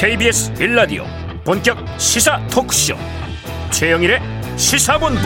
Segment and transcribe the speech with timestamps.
[0.00, 1.02] KBS 빌라디오
[1.44, 2.94] 본격 시사 토크쇼.
[3.72, 4.20] 최영일의
[4.56, 5.18] 시사본부.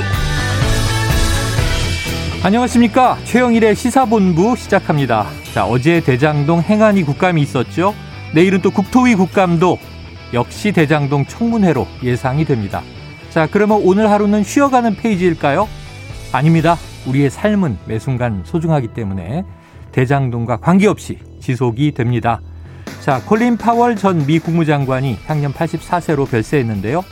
[2.42, 3.18] 안녕하십니까?
[3.24, 5.26] 최영일의 시사본부 시작합니다.
[5.52, 7.94] 자 어제 대장동 행안위 국감이 있었죠?
[8.34, 9.76] 내일은 또 국토위 국감도
[10.32, 12.80] 역시 대장동 청문회로 예상이 됩니다.
[13.28, 15.68] 자 그러면 오늘 하루는 쉬어가는 페이지일까요?
[16.32, 16.78] 아닙니다.
[17.06, 19.44] 우리의 삶은 매 순간 소중하기 때문에
[19.92, 22.40] 대장동과 관계없이 지속이 됩니다
[23.02, 27.04] 자, 콜린 파월 전 미 국무장관이 향년 84세로 별세했는데요.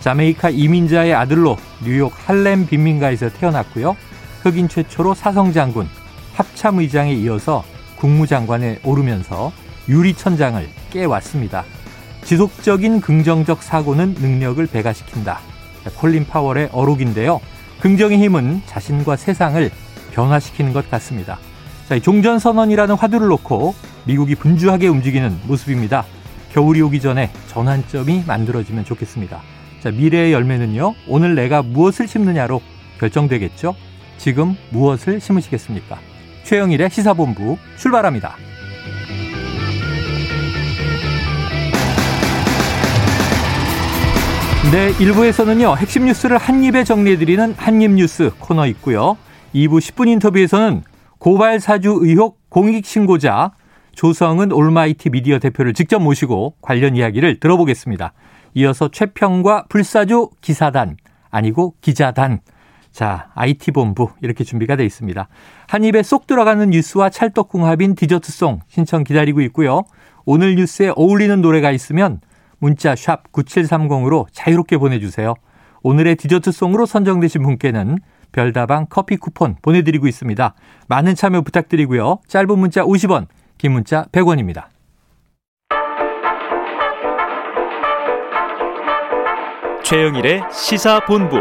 [0.00, 3.94] 자메이카 이민자의 아들로 뉴욕 할렘 빈민가에서 태어났고요.
[4.42, 5.86] 흑인 최초로 사성장군,
[6.34, 7.62] 합참의장에 이어서
[7.96, 9.52] 국무장관에 오르면서
[9.88, 11.64] 유리천장을 깨왔습니다.
[12.24, 15.40] 지속적인 긍정적 사고는 능력을 배가시킨다.
[15.96, 17.40] 콜린 파월의 어록인데요.
[17.80, 19.70] 긍정의 힘은 자신과 세상을
[20.14, 21.38] 변화시키는 것 같습니다.
[21.88, 26.04] 자, 종전선언이라는 화두를 놓고 미국이 분주하게 움직이는 모습입니다.
[26.52, 29.42] 겨울이 오기 전에 전환점이 만들어지면 좋겠습니다.
[29.82, 32.62] 자, 미래의 열매는요, 오늘 내가 무엇을 심느냐로
[33.00, 33.74] 결정되겠죠?
[34.16, 35.98] 지금 무엇을 심으시겠습니까?
[36.44, 38.36] 최영일의 시사본부 출발합니다.
[44.72, 49.18] 네, 1부에서는요, 핵심 뉴스를 한입에 정리해드리는 한입뉴스 코너 있고요.
[49.54, 50.82] 2부 10분 인터뷰에서는
[51.24, 53.52] 고발 사주 의혹 공익 신고자
[53.92, 58.12] 조성은 올마이티 미디어 대표를 직접 모시고 관련 이야기를 들어보겠습니다.
[58.52, 60.98] 이어서 최평과 불사조 기사단
[61.30, 62.40] 아니고 기자단
[62.92, 65.26] 자, IT본부 이렇게 준비가 되어 있습니다.
[65.66, 69.84] 한 입에 쏙 들어가는 뉴스와 찰떡궁합인 디저트송 신청 기다리고 있고요.
[70.26, 72.20] 오늘 뉴스에 어울리는 노래가 있으면
[72.58, 75.32] 문자 샵 9730으로 자유롭게 보내 주세요.
[75.82, 77.96] 오늘의 디저트송으로 선정되신 분께는
[78.34, 80.54] 별다방 커피 쿠폰 보내드리고 있습니다.
[80.88, 82.18] 많은 참여 부탁드리고요.
[82.26, 83.26] 짧은 문자 50원,
[83.58, 84.64] 긴 문자 100원입니다.
[89.84, 91.36] 최영일의 시사본부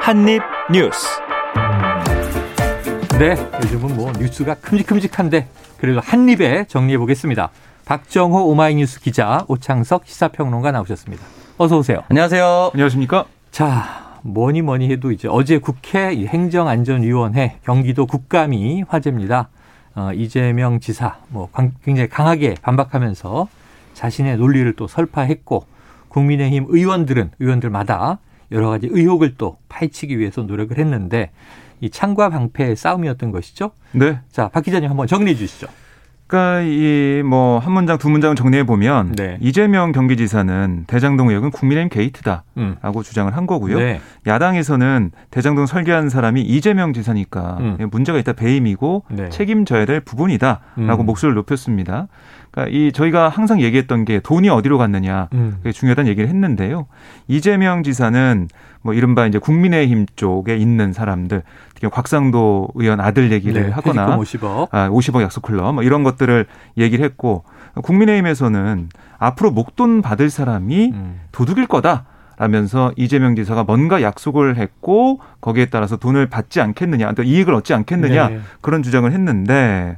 [0.00, 1.20] 한입뉴스
[3.18, 5.46] 네, 요즘은 뭐 뉴스가 큼직큼직한데
[5.78, 7.50] 그래도 한입에 정리해 보겠습니다.
[7.84, 11.22] 박정호 오마이뉴스 기자, 오창석 시사평론가 나오셨습니다.
[11.58, 12.02] 어서 오세요.
[12.08, 12.70] 안녕하세요.
[12.72, 13.26] 안녕하십니까?
[13.52, 19.50] 자, 뭐니 뭐니 해도 이제 어제 국회 행정안전위원회 경기도 국감이 화제입니다.
[19.94, 21.50] 어, 이재명 지사 뭐
[21.84, 23.48] 굉장히 강하게 반박하면서
[23.92, 25.66] 자신의 논리를 또 설파했고
[26.08, 28.18] 국민의힘 의원들은 의원들마다
[28.50, 31.30] 여러 가지 의혹을 또 파헤치기 위해서 노력을 했는데
[31.80, 33.72] 이 창과 방패의 싸움이었던 것이죠.
[33.92, 34.20] 네.
[34.32, 35.66] 자, 박 기자님 한번 정리해 주시죠.
[36.26, 39.36] 그러니까 이 뭐 한 문장 두 문장을 정리해 보면 네.
[39.40, 43.02] 이재명 경기지사는 대장동 의혹은 국민의힘 게이트다라고 음.
[43.02, 43.78] 주장을 한 거고요.
[43.78, 44.00] 네.
[44.26, 47.88] 야당에서는 대장동 설계한 사람이 이재명 지사니까 음.
[47.90, 49.28] 문제가 있다 배임이고 네.
[49.28, 51.06] 책임져야 될 부분이다라고 음.
[51.06, 52.08] 목소리를 높였습니다.
[52.54, 55.56] 그러니까 이 저희가 항상 얘기했던 게 돈이 어디로 갔느냐 음.
[55.58, 56.86] 그게 중요하다는 얘기를 했는데요.
[57.26, 58.48] 이재명 지사는
[58.80, 61.42] 뭐 이른바 이제 국민의힘 쪽에 있는 사람들,
[61.74, 64.68] 특히 곽상도 의원 아들 얘기를 네, 하거나 퇴직금 50억.
[64.70, 67.44] 아, 50억 약속 클럽 뭐 이런 것들을 얘기를 했고
[67.82, 68.88] 국민의힘에서는
[69.18, 71.20] 앞으로 목돈 받을 사람이 음.
[71.32, 72.06] 도둑일 거다.
[72.36, 78.28] 라면서 이재명 지사가 뭔가 약속을 했고 거기에 따라서 돈을 받지 않겠느냐, 또 이익을 얻지 않겠느냐
[78.28, 78.40] 네.
[78.60, 79.96] 그런 주장을 했는데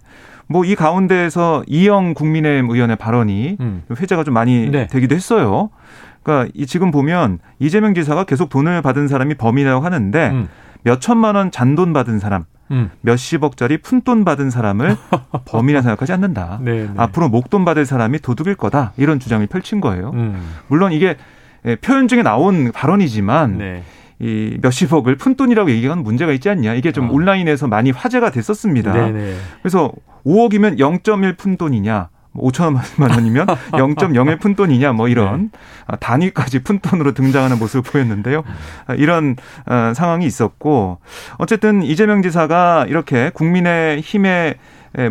[0.48, 3.82] 뭐 이 가운데에서 이영 국민의힘 의원의 발언이 음.
[3.90, 4.86] 회자가 좀 많이 네.
[4.86, 5.70] 되기도 했어요.
[6.22, 10.48] 그러니까 이 지금 보면 이재명 지사가 계속 돈을 받은 사람이 범인이라고 하는데 음.
[10.82, 12.90] 몇 천만 원 잔돈 받은 사람, 음.
[13.00, 14.96] 몇십억짜리 푼돈 받은 사람을
[15.46, 16.58] 범인이라 생각하지 않는다.
[16.62, 16.90] 네, 네.
[16.96, 18.92] 앞으로 목돈 받을 사람이 도둑일 거다.
[18.96, 20.10] 이런 주장을 펼친 거예요.
[20.14, 20.54] 음.
[20.68, 21.16] 물론 이게
[21.64, 23.82] 예, 표현 중에 나온 발언이지만 네.
[24.18, 26.74] 이 몇십억을 푼돈이라고 얘기하는 문제가 있지 않냐.
[26.74, 27.12] 이게 좀 어.
[27.12, 28.92] 온라인에서 많이 화제가 됐었습니다.
[28.92, 29.36] 네, 네.
[29.62, 29.92] 그래서
[30.24, 32.08] 5억이면 0.1 푼돈이냐.
[32.36, 35.50] 5천만 원이면 0.01 푼돈이냐 뭐 이런
[35.86, 38.44] 아, 단위까지 푼돈으로 등장하는 모습을 보였는데요.
[38.86, 40.98] 아, 이런 어, 상황이 있었고
[41.38, 44.56] 어쨌든 이재명 지사가 이렇게 국민의 힘의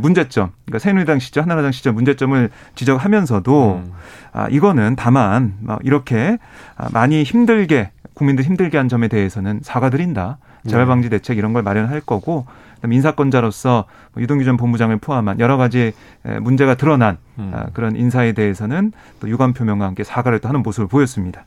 [0.01, 3.92] 문제점, 그러니까 새누리당 시절, 한나라당 시절 문제점을 지적하면서도 음.
[4.34, 6.40] 아, 이거는 다만 막 이렇게
[6.75, 10.40] 아, 많이 힘들게 국민들 힘들게 한 점에 대해서는 사과드린다.
[10.68, 15.58] 재발 방지 대책 이런 걸 마련할 거고 그다음에 인사권자로서 뭐 유동규 전 본부장을 포함한 여러
[15.58, 15.94] 가지
[16.26, 17.52] 에, 문제가 드러난 음.
[17.54, 21.46] 아, 그런 인사에 대해서는 또 유감 표명과 함께 사과를 또 하는 모습을 보였습니다.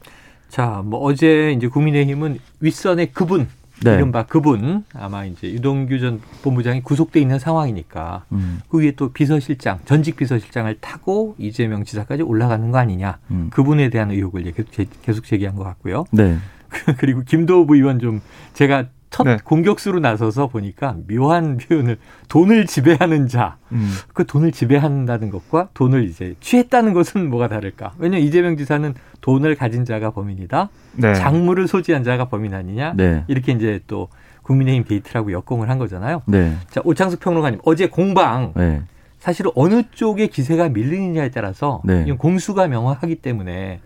[0.49, 3.49] 자, 뭐 어제 이제 국민의힘은 윗선의 그분,
[3.85, 3.95] 네.
[3.95, 8.61] 이른바 그분 아마 이제 유동규 전 본부장이 구속돼 있는 상황이니까 음.
[8.69, 13.19] 그 위에 또 비서실장, 전직 비서실장을 타고 이재명 지사까지 올라가는 거 아니냐.
[13.31, 13.49] 음.
[13.51, 16.05] 그분에 대한 의혹을 계속, 제, 계속 제기한 것 같고요.
[16.13, 16.39] 네.
[16.99, 18.21] 그리고 김도부 의원 좀
[18.55, 19.39] 제가 첫 네.
[19.43, 21.97] 공격수로 나서서 보니까 묘한 표현을
[22.29, 23.57] 돈을 지배하는 자.
[23.73, 23.91] 음.
[24.13, 27.95] 그 돈을 지배한다는 것과 돈을 이제 취했다는 것은 뭐가 다를까?
[27.99, 30.69] 왜냐면 이재명 지사는 돈을 가진 자가 범인이다.
[30.97, 31.15] 네.
[31.15, 32.95] 작물을 소지한 자가 범인 아니냐.
[32.97, 33.25] 네.
[33.29, 34.09] 이렇게 이제 또
[34.43, 36.23] 국민의힘 게이트라고 역공을 한 거잖아요.
[36.27, 36.57] 네.
[36.71, 38.83] 자, 오창석 평론가님, 어제 공방 네.
[39.19, 42.05] 사실 어느 쪽에 기세가 밀리느냐에 따라서 네.
[42.13, 43.81] 공수가 명확하기 때문에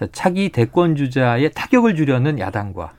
[0.00, 2.92] 자, 차기 대권 주자의 타격을 주려는 야당과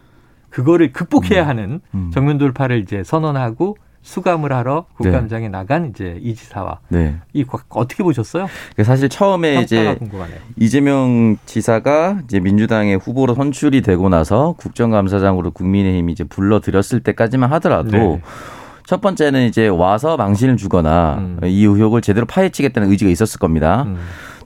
[0.51, 2.12] 그거를 극복해야 하는 음.
[2.13, 7.15] 정면 돌파를 이제 선언하고 수감을 하러 국감장에 나간 이제 이 지사와 네.
[7.33, 8.48] 이 과- 어떻게 보셨어요?
[8.75, 10.38] 그 사실 처음에 이제 궁금하네요.
[10.57, 18.21] 이재명 지사가 이제 민주당의 후보로 선출이 되고 나서 국정감사장으로 국민의힘이 이제 불러들였을 때까지만 하더라도 네.
[18.86, 21.39] 첫 번째는 이제 와서 망신을 주거나 음.
[21.45, 23.83] 이 의혹을 제대로 파헤치겠다는 의지가 있었을 겁니다.
[23.83, 23.98] 음.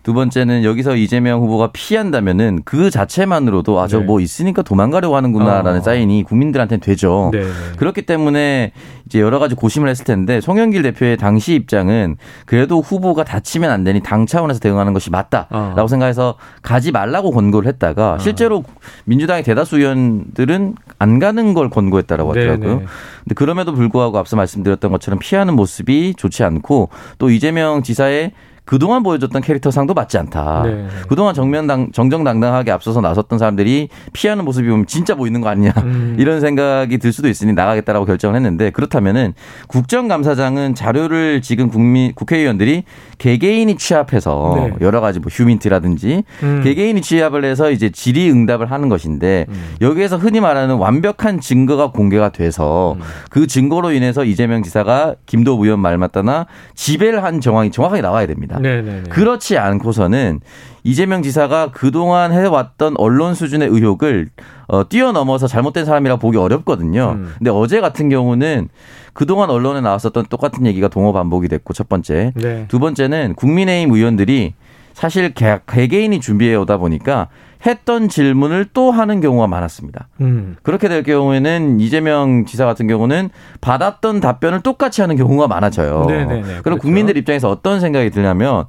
[0.06, 4.06] 두 번째는 여기서 이재명 후보가 피한다면은 그 자체만으로도 아, 저 네.
[4.06, 5.82] 뭐 있으니까 도망가려고 하는구나라는 어.
[5.82, 7.32] 사인이 국민들한테는 되죠.
[7.34, 7.42] 네.
[7.78, 8.72] 그렇기 때문에
[9.08, 14.02] 이제 여러 가지 고심을 했을 텐데 송영길 대표의 당시 입장은 그래도 후보가 다치면 안 되니
[14.02, 15.88] 당 차원에서 대응하는 것이 맞다라고 어.
[15.88, 18.64] 생각해서 가지 말라고 권고를 했다가 실제로
[19.06, 22.74] 민주당의 대다수 의원들은 안 가는 걸 권고했다라고 하더라고요.
[22.76, 22.86] 네, 네.
[23.24, 28.34] 근데 그럼에도 불구하고 앞서 말씀드렸던 것처럼 피하는 모습이 좋지 않고 또 이재명 지사의
[28.66, 30.64] 그동안 보여줬던 캐릭터상도 맞지 않다.
[30.66, 30.88] 네, 네.
[31.08, 36.16] 그동안 정면당 정정당당하게 앞서서 나섰던 사람들이 피하는 모습이 보면 진짜 보이는 거 아니냐 음.
[36.20, 39.34] 이런 생각이 들 수도 있으니 나가겠다라고 결정을 했는데 그렇다면은
[39.68, 42.84] 국정감사장은 자료를 지금 국민 국회의원들이
[43.20, 44.74] 개개인이 취합해서 네.
[44.82, 46.62] 여러 가지 뭐 휴민트라든지 음.
[46.64, 49.76] 개개인이 취합을 해서 이제 질의응답을 하는 것인데 음.
[49.82, 53.02] 여기에서 흔히 말하는 완벽한 증거가 공개가 돼서 음.
[53.30, 58.55] 그 증거로 인해서 이재명 지사가 김도우 의원 말 맞다나 지배를 한 정황이 정확하게 나와야 됩니다.
[58.62, 59.10] 네, 네, 네.
[59.10, 60.40] 그렇지 않고서는
[60.84, 64.30] 이재명 지사가 그동안 해왔던 언론 수준의 의혹을
[64.68, 67.16] 어, 뛰어넘어서 잘못된 사람이라 보기 어렵거든요.
[67.18, 67.34] 음.
[67.38, 68.70] 근데 어제 같은 경우는
[69.14, 72.34] 그동안 언론에 나왔었던 똑같은 얘기가 동호 반복이 됐고 첫 번째.
[72.36, 72.66] 네.
[72.68, 74.54] 두 번째는 국민의힘 의원들이
[74.96, 77.28] 사실 개, 개개인이 준비해 오다 보니까
[77.66, 80.08] 했던 질문을 또 하는 경우가 많았습니다.
[80.22, 80.56] 음.
[80.64, 86.06] 그렇게 될 경우에는 이재명 지사 같은 경우는 받았던 답변을 똑같이 하는 경우가 많아져요.
[86.08, 86.82] 네네네, 그럼 그렇죠.
[86.82, 88.66] 국민들 입장에서 어떤 생각이 드냐면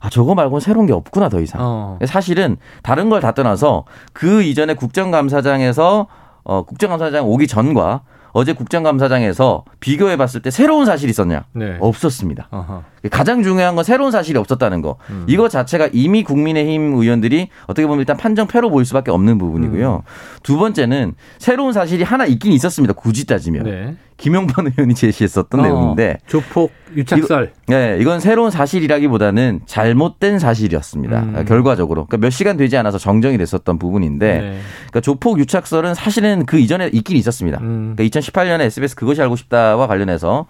[0.00, 1.60] 아 저거 말고는 새로운 게 없구나 더 이상.
[1.62, 1.98] 어.
[2.06, 6.06] 사실은 다른 걸 다 떠나서 그 이전에 국정감사장에서
[6.44, 11.44] 어 국정감사장 오기 전과 어제 국정감사장에서 비교해 봤을 때 새로운 사실이 있었냐?
[11.52, 11.76] 네.
[11.80, 12.48] 없었습니다.
[12.50, 12.82] 어허.
[13.08, 14.96] 가장 중요한 건 새로운 사실이 없었다는 거.
[15.08, 15.24] 음.
[15.26, 20.02] 이거 자체가 이미 국민의힘 의원들이 어떻게 보면 일단 판정패로 보일 수밖에 없는 부분이고요.
[20.04, 20.10] 음.
[20.42, 22.92] 두 번째는 새로운 사실이 하나 있긴 있었습니다.
[22.92, 23.64] 굳이 따지면.
[23.64, 23.96] 네.
[24.20, 27.52] 김영판 의원이 제시했었던 어, 내용인데 조폭 유착설.
[27.68, 31.20] 네, 이건 새로운 사실이라기보다는 잘못된 사실이었습니다.
[31.20, 31.44] 음.
[31.46, 32.04] 결과적으로.
[32.06, 34.58] 그러니까 몇 시간 되지 않아서 정정이 됐었던 부분인데 네.
[34.88, 37.58] 그러니까 조폭 유착설은 사실은 그 이전에 있긴 있었습니다.
[37.62, 37.94] 음.
[37.96, 40.46] 그러니까 2018년에 SBS 그것이 알고 싶다와 관련해서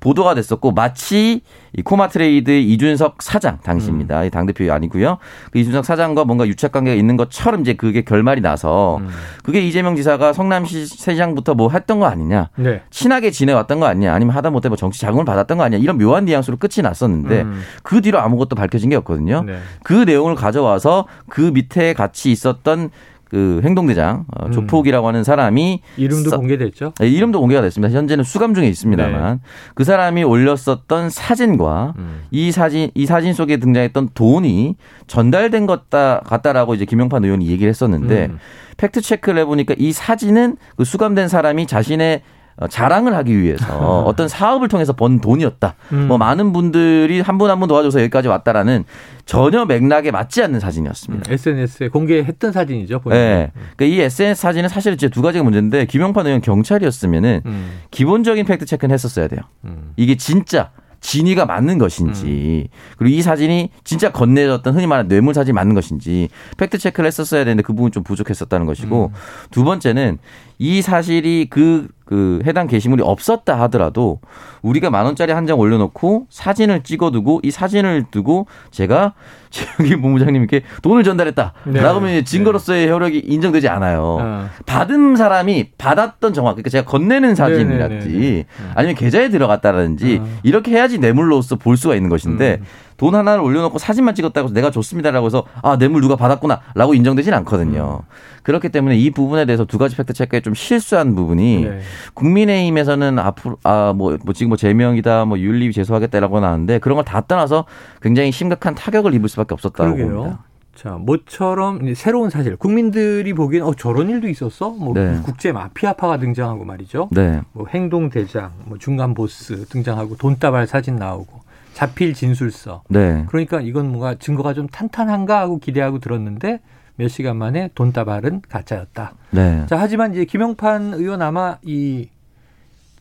[0.00, 1.40] 보도가 됐었고 마치
[1.76, 4.22] 이 코마트레이드 이준석 사장 당시입니다.
[4.22, 4.26] 음.
[4.26, 5.18] 이 당대표 아니고요.
[5.50, 9.08] 그 이준석 사장과 뭔가 유착 관계가 있는 것처럼 이제 그게 결말이 나서 음.
[9.44, 12.48] 그게 이재명 지사가 성남시장부터 뭐 했던 거 아니냐.
[12.56, 12.82] 네.
[12.90, 16.24] 친하게 지내왔던 거 아니냐 아니면 하다 못해 뭐 정치 자금을 받았던 거 아니냐 이런 묘한
[16.24, 17.60] 뉘앙스로 끝이 났었는데 음.
[17.82, 19.42] 그 뒤로 아무것도 밝혀진 게 없거든요.
[19.46, 19.58] 네.
[19.82, 22.90] 그 내용을 가져와서 그 밑에 같이 있었던
[23.28, 24.52] 그 행동대장 어, 음.
[24.52, 26.92] 조폭이라고 하는 사람이 이름도 써- 공개됐죠.
[27.00, 27.92] 네, 이름도 공개가 됐습니다.
[27.96, 29.40] 현재는 수감 중에 있습니다만
[29.74, 32.02] 그 사람이 올렸었던 사진과 네.
[32.02, 32.22] 음.
[32.30, 34.76] 이 사진 이 사진 속에 등장했던 돈이
[35.08, 38.38] 전달된 것 같다, 같다라고 이제 김용판 의원이 얘기를 했었는데 음.
[38.76, 42.35] 팩트 체크를 해보니까 이 사진은 그 수감된 사람이 자신의 어,
[42.70, 45.74] 자랑을 하기 위해서 어떤 사업을 통해서 번 돈이었다.
[45.92, 46.08] 음.
[46.08, 48.84] 뭐 많은 분들이 한 분 한분 도와줘서 여기까지 왔다라는
[49.26, 51.30] 전혀 맥락에 맞지 않는 사진이었습니다.
[51.30, 53.00] SNS에 공개했던 사진이죠.
[53.00, 53.20] 본인이.
[53.22, 53.52] 네.
[53.76, 57.80] 그러니까 이 SNS 사진은 사실 이제 두 가지가 문제인데 김용판 의원 경찰이었으면은 음.
[57.90, 59.40] 기본적인 팩트 체크는 했었어야 돼요.
[59.64, 59.92] 음.
[59.96, 60.70] 이게 진짜
[61.00, 66.78] 진위가 맞는 것인지 그리고 이 사진이 진짜 건네졌던 흔히 말하는 뇌물 사진이 맞는 것인지 팩트
[66.78, 69.12] 체크를 했었어야 되는데 그 부분 좀 부족했었다는 것이고
[69.50, 70.18] 두 번째는
[70.58, 74.20] 이 사실이 그, 그 해당 게시물이 없었다 하더라도
[74.62, 79.12] 우리가 만 원짜리 한 장 올려놓고 사진을 찍어두고 이 사진을 두고 제가
[79.50, 81.52] 최영기 본부장님께 돈을 전달했다.
[81.66, 81.80] 네.
[81.80, 84.18] 라고 하면 증거로서의 효력이 인정되지 않아요.
[84.20, 84.48] 어.
[84.66, 88.44] 받은 사람이 받았던 정확, 그러니까 제가 건네는 사진이라든지 네네네네.
[88.74, 90.26] 아니면 계좌에 들어갔다라든지 어.
[90.42, 92.66] 이렇게 해야지 뇌물로서 볼 수가 있는 것인데 음.
[92.96, 98.00] 돈 하나를 올려놓고 사진만 찍었다고 해서 내가 줬습니다라고 해서 아 뇌물 누가 받았구나라고 인정되진 않거든요.
[98.02, 98.06] 음.
[98.42, 101.80] 그렇기 때문에 이 부분에 대해서 두 가지 팩트 체크에 좀 실수한 부분이 네.
[102.14, 107.66] 국민의힘에서는 앞으로 아뭐 뭐 지금 뭐 제명이다 뭐 윤리 제소하겠다라고 나왔는데 그런 걸 다 떠나서
[108.02, 110.16] 굉장히 심각한 타격을 입을 수밖에 없었다고 그러게요.
[110.16, 110.44] 봅니다.
[110.74, 114.70] 자, 모처럼 새로운 사실, 국민들이 보기엔 어 저런 일도 있었어?
[114.70, 115.20] 뭐 네.
[115.24, 117.08] 국제 마피아파가 등장하고 말이죠.
[117.12, 117.40] 네.
[117.52, 121.40] 뭐 행동 대장, 뭐 중간 보스 등장하고 돈다발 사진 나오고
[121.76, 122.84] 자필 진술서.
[122.88, 123.26] 네.
[123.28, 126.60] 그러니까 이건 뭔가 증거가 좀 탄탄한가 하고 기대하고 들었는데
[126.96, 129.12] 몇 시간 만에 돈다발은 가짜였다.
[129.32, 129.66] 네.
[129.68, 132.08] 자, 하지만 이제 김영판 의원 아마 이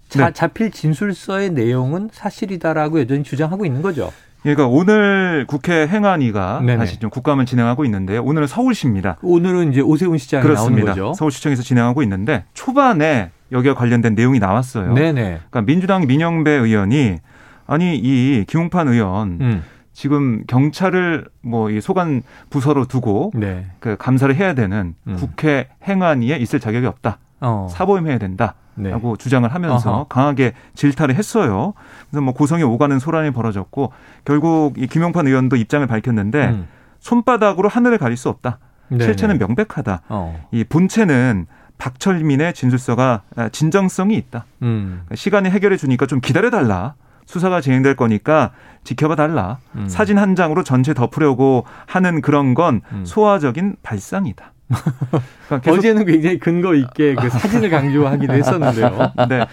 [0.09, 0.33] 자, 네.
[0.33, 4.11] 자필 진술서의 내용은 사실이다라고 여전히 주장하고 있는 거죠.
[4.41, 6.77] 그러니까 오늘 국회 행안위가 네네.
[6.77, 8.21] 다시 좀 국감을 진행하고 있는데요.
[8.25, 9.19] 오늘은 서울시입니다.
[9.21, 10.87] 오늘은 이제 오세훈 시장이 그렇습니다.
[10.87, 11.13] 나오는 거죠.
[11.17, 14.93] 서울시청에서 진행하고 있는데 초반에 여기와 관련된 내용이 나왔어요.
[14.93, 15.21] 네네.
[15.49, 17.19] 그러니까 민주당 민영배 의원이
[17.67, 19.63] 아니 이 김웅판 의원 음.
[19.93, 23.65] 지금 경찰을 뭐 이 소관 부서로 두고 네.
[23.79, 25.15] 그 감사를 해야 되는 음.
[25.15, 27.17] 국회 행안위에 있을 자격이 없다.
[27.41, 27.67] 어.
[27.71, 28.55] 사보임해야 된다.
[28.75, 28.89] 네.
[28.91, 30.07] 라고 주장을 하면서 어허.
[30.09, 31.73] 강하게 질타를 했어요.
[32.09, 33.93] 그래서 뭐 고성이 오가는 소란이 벌어졌고
[34.25, 36.67] 결국 이 김용판 의원도 입장을 밝혔는데 음.
[36.99, 38.59] 손바닥으로 하늘을 가릴 수 없다.
[38.89, 39.03] 네네.
[39.05, 40.01] 실체는 명백하다.
[40.09, 40.45] 어.
[40.51, 44.45] 이 본체는 박철민의 진술서가 진정성이 있다.
[44.61, 45.03] 음.
[45.13, 46.95] 시간이 해결해 주니까 좀 기다려 달라.
[47.25, 48.51] 수사가 진행될 거니까
[48.83, 49.57] 지켜봐 달라.
[49.75, 49.87] 음.
[49.87, 53.03] 사진 한 장으로 전체 덮으려고 하는 그런 건 음.
[53.05, 54.51] 소화적인 발상이다.
[55.47, 59.11] 그러니까 어제는 굉장히 근거 있게 그 사진을 강조하기도 했었는데요.
[59.29, 59.45] 네.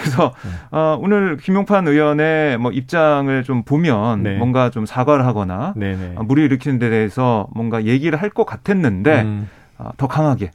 [0.00, 0.34] 그래서
[0.70, 4.36] 어, 오늘 김용판 의원의 뭐 입장을 좀 보면 네.
[4.36, 6.14] 뭔가 좀 사과를 하거나 네네.
[6.16, 9.48] 어, 무리 일으키는 데 대해서 뭔가 얘기를 할 것 같았는데 음.
[9.78, 10.50] 어, 더 강하게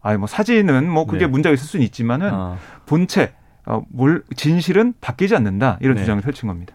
[0.00, 1.26] 아니 뭐 사진은 뭐 그게 네.
[1.26, 2.56] 문제가 있을 수는 있지만은 어,
[2.86, 3.32] 본체
[3.68, 6.00] 어, 뭘 진실은 바뀌지 않는다 이런 네.
[6.00, 6.74] 주장을 펼친 겁니다.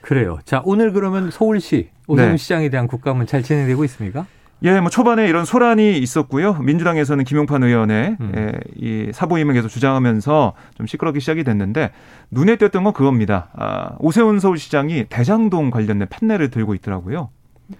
[0.00, 0.38] 그래요.
[0.44, 2.36] 자, 오늘 그러면 서울시 오세훈 네.
[2.38, 4.26] 시장에 대한 국감은 잘 진행되고 있습니까?
[4.62, 6.54] 예, 뭐 초반에 이런 소란이 있었고요.
[6.54, 8.32] 민주당에서는 김용판 의원의 음.
[8.36, 11.92] 예, 이 사보임을 계속 주장하면서 좀 시끄럽게 시작이 됐는데
[12.30, 13.48] 눈에 띄었던 건 그겁니다.
[13.54, 17.30] 아, 오세훈 서울시장이 대장동 관련된 판넬을 들고 있더라고요.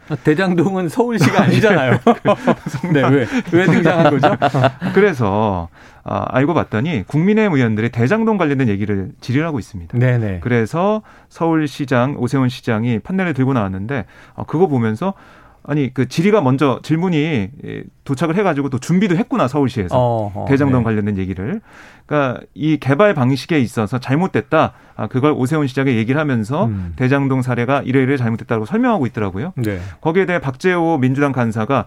[0.09, 1.99] 아, 대장동은 서울시가 아니잖아요.
[2.93, 4.37] 네, 왜, 왜 등장한 거죠?
[4.95, 5.69] 그래서
[6.03, 9.99] 아, 알고 봤더니 국민의힘 의원들이 대장동 관련된 얘기를 질의하고 있습니다.
[9.99, 10.41] 네네.
[10.41, 15.15] 그래서 서울시장 오세훈 시장이 판넬을 들고 나왔는데 어, 그거 보면서
[15.63, 20.85] 아니 그 질의가 먼저 질문이 예, 도착을 해가지고 또 준비도 했구나 서울시에서 어, 대장동 네.
[20.85, 21.61] 관련된 얘기를
[22.07, 26.95] 그러니까 이 개발 방식에 있어서 잘못됐다 아, 그걸 오세훈 시장에 얘기를 하면서 음.
[26.97, 29.53] 대장동 사례가 이래이래 잘못됐다고 설명하고 있더라고요.
[29.57, 29.79] 네.
[30.01, 31.87] 거기에 대해 박재호 민주당 간사가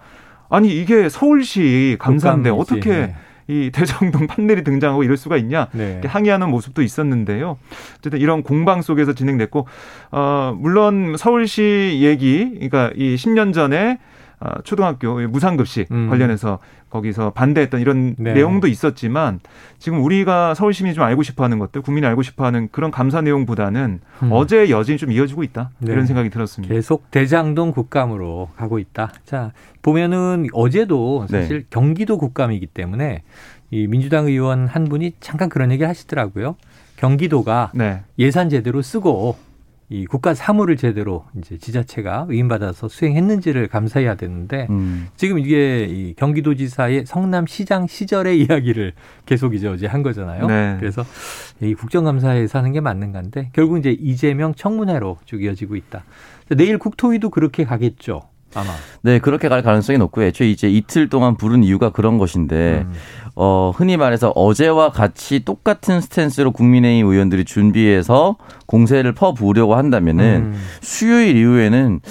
[0.49, 2.51] 아니 이게 서울시 감사인데.
[2.51, 3.15] 어떻게 네.
[3.47, 6.01] 이 대장동 판넬이 등장하고 이럴 수가 있냐 네.
[6.05, 7.57] 항의하는 모습도 있었는데요.
[7.97, 9.67] 어쨌든 이런 공방 속에서 진행됐고
[10.11, 13.99] 어 물론 서울시 얘기 그러니까 이 10년 전에
[14.39, 16.09] 어, 초등학교 무상급식 음.
[16.09, 16.59] 관련해서
[16.93, 18.33] 거기서 반대했던 이런 네.
[18.33, 19.39] 내용도 있었지만
[19.79, 24.31] 지금 우리가 서울 시민이 좀 알고 싶어하는 것들 국민이 알고 싶어하는 그런 감사 내용보다는 음.
[24.31, 25.91] 어제의 여진이 좀 이어지고 있다 네.
[25.91, 26.73] 이런 생각이 들었습니다.
[26.73, 29.11] 계속 대장동 국감으로 가고 있다.
[29.25, 31.65] 자, 보면은 어제도 사실 네.
[31.71, 33.23] 경기도 국감이기 때문에
[33.71, 36.55] 이 민주당 의원 한 분이 잠깐 그런 얘기 하시더라고요.
[36.97, 38.01] 경기도가 네.
[38.19, 39.35] 예산 제대로 쓰고
[39.93, 45.07] 이 국가 사무를 제대로 이제 지자체가 위임받아서 수행했는지를 감사해야 되는데 음.
[45.15, 48.93] 지금 이게 이 경기도지사의 성남시장 시절의 이야기를
[49.27, 50.47] 계속 이제 어제 한 거잖아요.
[50.47, 50.77] 네.
[50.79, 51.05] 그래서
[51.61, 56.03] 이 국정감사에서 하는 게 맞는 건데 결국 이제 이재명 청문회로 쭉 이어지고 있다.
[56.57, 58.23] 내일 국토위도 그렇게 가겠죠.
[58.55, 58.69] 아마.
[59.01, 60.25] 네, 그렇게 갈 가능성이 높고요.
[60.27, 62.93] 애초에 이제 이틀 동안 부른 이유가 그런 것인데, 음.
[63.35, 70.61] 어, 흔히 말해서 어제와 같이 똑같은 스탠스로 국민의힘 의원들이 준비해서 공세를 퍼부으려고 한다면은 음.
[70.81, 72.01] 수요일 이후에는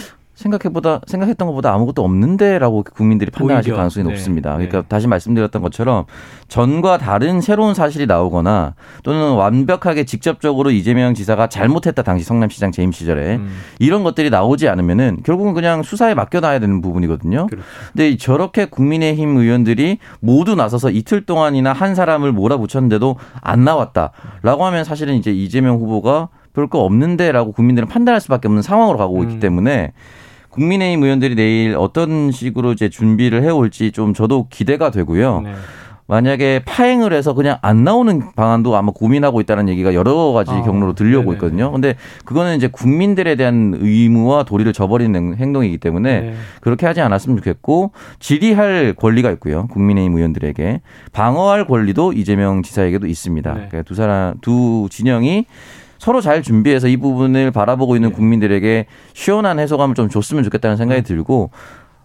[0.43, 3.77] 생각해보다 생각했던 것보다 아무것도 없는데라고 국민들이 판단하실 오히려.
[3.77, 4.11] 가능성이 네.
[4.11, 4.53] 높습니다.
[4.53, 4.89] 그러니까 네.
[4.89, 6.05] 다시 말씀드렸던 것처럼
[6.49, 13.37] 전과 다른 새로운 사실이 나오거나 또는 완벽하게 직접적으로 이재명 지사가 잘못했다 당시 성남시장 재임 시절에
[13.37, 13.49] 음.
[13.79, 17.47] 이런 것들이 나오지 않으면은 결국은 그냥 수사에 맡겨놔야 되는 부분이거든요.
[17.47, 17.65] 그렇죠.
[17.93, 25.15] 근데 저렇게 국민의힘 의원들이 모두 나서서 이틀 동안이나 한 사람을 몰아붙였는데도 안 나왔다라고 하면 사실은
[25.15, 29.41] 이제 이재명 후보가 별 거 없는데라고 국민들은 판단할 수밖에 없는 상황으로 가고 있기 음.
[29.41, 29.93] 때문에
[30.53, 35.41] 국민의힘 의원들이 내일 어떤 식으로 이제 준비를 해올지 좀 저도 기대가 되고요.
[35.41, 35.55] 네.
[36.07, 40.93] 만약에 파행을 해서 그냥 안 나오는 방안도 아마 고민하고 있다는 얘기가 여러 가지 아, 경로로
[40.93, 41.37] 들려오고 네네네.
[41.37, 41.73] 있거든요.
[41.73, 41.95] 근데
[42.27, 46.35] 그거는 이제 국민들에 대한 의무와 도리를 저버리는 행동이기 때문에 네.
[46.61, 49.69] 그렇게 하지 않았으면 좋겠고 질의할 권리가 있고요.
[49.69, 50.83] 국민의힘 의원들에게
[51.13, 53.51] 방어할 권리도 이재명 지사에게도 있습니다.
[53.51, 53.57] 네.
[53.69, 55.47] 그러니까 두 사람 두 진영이
[56.03, 58.15] 서로 잘 준비해서 이 부분을 바라보고 있는 네.
[58.17, 61.53] 국민들에게 시원한 해소감을 좀 줬으면 좋겠다는 생각이 들고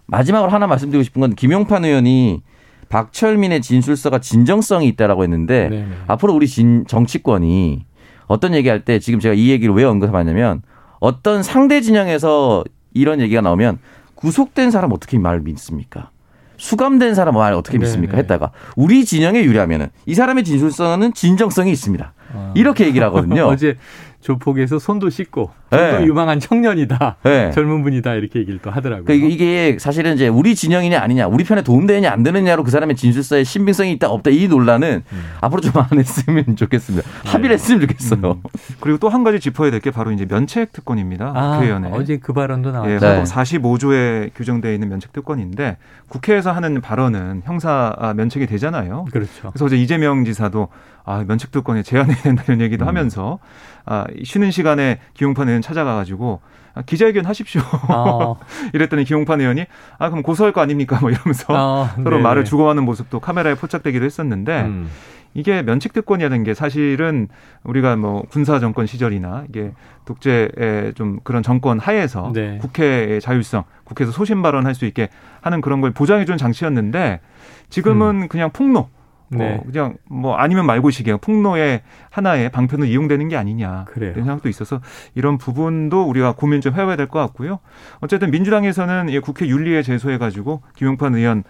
[0.06, 2.44] 마지막으로 하나 말씀드리고 싶은 건 김용판 의원이
[2.90, 5.88] 박철민의 진술서가 진정성이 있다라고 했는데 네, 네.
[6.06, 7.86] 앞으로 우리 진 정치권이
[8.28, 10.62] 어떤 얘기할 때 지금 제가 이 얘기를 왜 언급하냐면
[11.00, 12.62] 어떤 상대 진영에서
[12.94, 13.80] 이런 얘기가 나오면
[14.14, 16.10] 구속된 사람 어떻게 말을 믿습니까?
[16.56, 18.12] 수감된 사람 말 어떻게 믿습니까?
[18.12, 18.22] 네네.
[18.22, 22.12] 했다가 우리 진영에 유리하면은 이 사람의 진술성은 진정성이 있습니다.
[22.34, 22.52] 아.
[22.54, 23.46] 이렇게 얘기를 하거든요.
[23.48, 23.76] 어제
[24.20, 26.04] 조폭에서 손도 씻고 네.
[26.04, 27.16] 유망한 청년이다.
[27.22, 27.50] 네.
[27.52, 29.04] 젊은 분이다 이렇게 얘기를 또 하더라고요.
[29.04, 33.44] 그러니까 이게, 사실은 이제 우리 진영이냐 아니냐, 우리 편에 도움되느냐 안 되느냐로 그 사람의 진술서에
[33.44, 35.04] 신빙성이 있다 없다 이 논란은
[35.40, 37.08] 앞으로 좀 안 했으면 좋겠습니다.
[37.24, 38.20] 합의를 했으면 좋겠어요.
[38.32, 38.42] 음.
[38.80, 41.32] 그리고 또 한 가지 짚어야 될 게 바로 이제 면책 특권입니다.
[41.34, 41.90] 아, 국회의원에.
[41.92, 42.90] 어제 그 발언도 나왔죠.
[42.92, 43.06] 예, 네.
[43.06, 45.76] 헌법 45조에 규정되어 있는 면책 특권인데
[46.08, 49.06] 국회에서 하는 발언은 형사 아, 면책이 되잖아요.
[49.12, 49.50] 그렇죠.
[49.52, 50.68] 그래서 어제 이재명 지사도
[51.04, 52.88] 아, 면책 특권에 제한해야 된다 이런 얘기도 음.
[52.88, 53.38] 하면서
[53.86, 56.40] 아, 쉬는 시간에 기용판 의원 찾아가가지고
[56.74, 57.62] 아, 기자회견 하십시오.
[57.88, 58.34] 아,
[58.72, 59.66] 이랬더니 기용판 의원이
[59.98, 60.98] 아 그럼 고소할 거 아닙니까?
[61.00, 62.22] 뭐 이러면서 아, 서로 네네.
[62.22, 64.88] 말을 주고받는 모습도 카메라에 포착되기도 했었는데 음.
[65.34, 67.28] 이게 면책 특권이라는 게 사실은
[67.62, 69.72] 우리가 뭐 군사 정권 시절이나 이게
[70.04, 72.58] 독재의 좀 그런 정권 하에서 네.
[72.58, 75.10] 국회의 자율성, 국회에서 소신 발언할 수 있게
[75.40, 77.20] 하는 그런 걸 보장해 주는 장치였는데
[77.68, 78.88] 지금은 그냥 폭로
[79.30, 79.60] 뭐 네.
[79.64, 81.18] 그냥 뭐 아니면 말고식이에요.
[81.18, 84.12] 폭로의 하나의 방편으로 이용되는 게 아니냐 그래요.
[84.12, 84.80] 이런 생각도 있어서
[85.14, 87.58] 이런 부분도 우리가 고민 좀 해봐야 될 것 같고요.
[88.00, 91.44] 어쨌든 민주당에서는 이 국회 윤리에 제소해 가지고 김용판 의원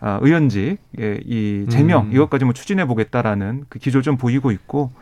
[0.00, 2.12] 아, 의원직 예, 이 제명 음.
[2.12, 4.92] 이것까지 뭐 추진해 보겠다라는 그 기조를 좀 보이고 있고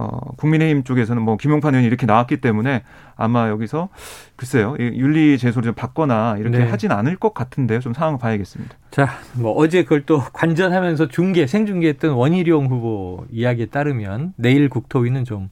[0.00, 2.84] 어, 국민의힘 쪽에서는 뭐 김용판 의원이 이렇게 나왔기 때문에
[3.16, 3.88] 아마 여기서
[4.36, 6.70] 글쎄요 이 윤리 제소를 좀 받거나 이렇게 네.
[6.70, 7.80] 하진 않을 것 같은데요.
[7.80, 8.76] 좀 상황 봐야겠습니다.
[8.92, 15.50] 자, 뭐 어제 그걸 또 관전하면서 중계, 생중계했던 원희룡 후보 이야기에 따르면 내일 국토위는 좀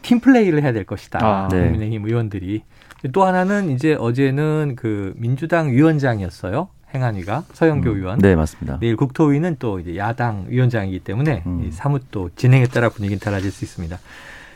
[0.00, 1.18] 팀플레이를 해야 될 것이다.
[1.22, 1.64] 아, 네.
[1.64, 2.62] 국민의힘 의원들이.
[3.12, 6.68] 또 하나는 이제 어제는 그 민주당 위원장이었어요.
[6.94, 8.18] 행안위가 서영교 의원.
[8.18, 8.78] 네, 맞습니다.
[8.80, 11.64] 내일 국토위는 또 이제 야당 위원장이기 때문에 음.
[11.66, 13.98] 이 사뭇 또 진행에 따라 분위기는 달라질 수 있습니다.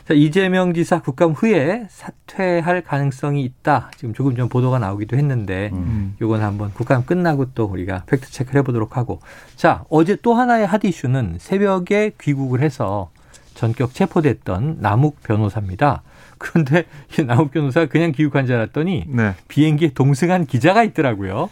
[0.07, 3.91] 자, 이재명 지사 국감 후에 사퇴할 가능성이 있다.
[3.97, 5.77] 지금 조금 전 보도가 나오기도 했는데 음.
[5.77, 6.15] 음.
[6.21, 9.19] 요건 한번 국감 끝나고 또 우리가 팩트 체크를 해보도록 하고.
[9.57, 13.09] 자, 어제 또 하나의 핫 이슈는 새벽에 귀국을 해서
[13.53, 16.03] 전격 체포됐던 남욱 변호사입니다.
[16.37, 16.85] 그런데
[17.19, 21.49] 이 남욱 변호사가 그냥 귀국한 줄 알았더니 네, 비행기에 동승한 기자가 있더라고요.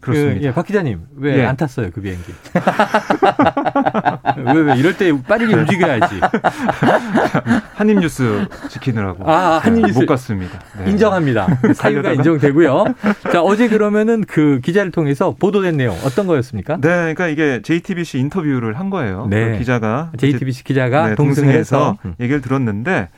[0.00, 0.40] 그렇습니다.
[0.40, 1.44] 그, 예, 박 기자님 왜 예.
[1.46, 2.32] 안 탔어요 그 비행기?
[4.54, 6.20] 왜 왜 이럴 때 빠르게 움직여야지.
[7.74, 9.98] 한입 뉴스 지키느라고 아, 한입뉴스.
[9.98, 10.58] 못 갔습니다.
[10.82, 10.90] 네.
[10.90, 11.46] 인정합니다.
[11.74, 12.12] 사유가 가려다가.
[12.14, 12.84] 인정되고요.
[13.32, 16.76] 자 어제 그러면은 그 기자를 통해서 보도된 내용 어떤 거였습니까?
[16.76, 19.26] 네, 그러니까 이게 JTBC 인터뷰를 한 거예요.
[19.28, 19.52] 네.
[19.52, 23.08] 그 기자가 JTBC 기자가 네, 동승해서 동승해서 얘기를 들었는데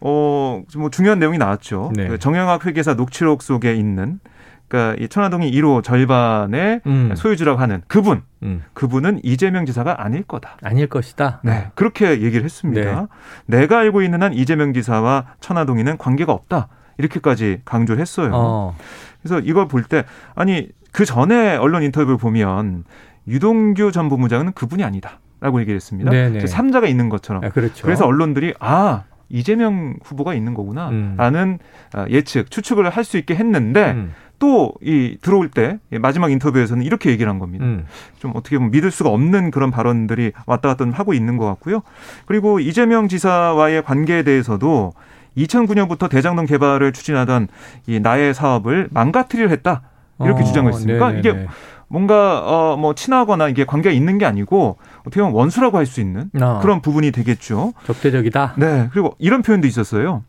[0.00, 1.92] 어, 뭐 중요한 내용이 나왔죠.
[1.94, 2.08] 네.
[2.08, 4.20] 그 정영학 회계사 녹취록 속에 있는
[4.68, 10.58] 그러니까 이 천화동이 1호 절반의 음, 소유주라고 하는 그분, 음, 그분은 이재명 지사가 아닐 거다.
[10.62, 11.40] 아닐 것이다.
[11.42, 13.08] 네, 그렇게 얘기를 했습니다.
[13.46, 16.68] 내가 알고 있는 한 이재명 지사와 천화동이는 관계가 없다.
[16.98, 18.30] 이렇게까지 강조를 했어요.
[18.34, 18.76] 어,
[19.22, 20.04] 그래서 이걸 볼 때
[20.34, 22.84] 아니 그 전에 언론 인터뷰를 보면
[23.26, 26.10] 유동규 전 부무장은 그분이 아니다 라고 얘기를 했습니다.
[26.10, 26.46] 네네.
[26.46, 27.44] 삼자가 있는 것처럼.
[27.44, 27.84] 아, 그렇죠.
[27.84, 30.54] 그래서 언론들이 아 이재명 후보가 있는 음.
[30.56, 31.58] 거구나라는
[31.92, 37.10] 아, 예측 추측을 할 수 있게 했는데 음, 또 이 들어올 때이 마지막 인터뷰에서는 이렇게
[37.10, 37.64] 얘기를 한 겁니다.
[37.64, 37.86] 음,
[38.20, 41.82] 좀 어떻게 보면 믿을 수가 없는 그런 발언들이 왔다 갔다 하고 있는 것 같고요.
[42.26, 44.92] 그리고 이재명 지사와의 관계에 대해서도
[45.36, 47.48] 2009년부터 대장동 개발을 추진하던
[47.86, 49.82] 이 나의 사업을 망가뜨리려 했다.
[50.20, 51.12] 이렇게 어, 주장을 했습니까?
[51.12, 51.20] 네네네.
[51.20, 51.46] 이게
[51.88, 52.40] 뭔가
[52.74, 56.82] 어뭐 친하거나 이게 관계가 있는 게 아니고 어떻게 보면 원수라고 할 수 있는 어, 그런
[56.82, 57.72] 부분이 되겠죠.
[57.86, 58.54] 적대적이다.
[58.56, 58.88] 네.
[58.92, 60.22] 그리고 이런 표현도 있었어요.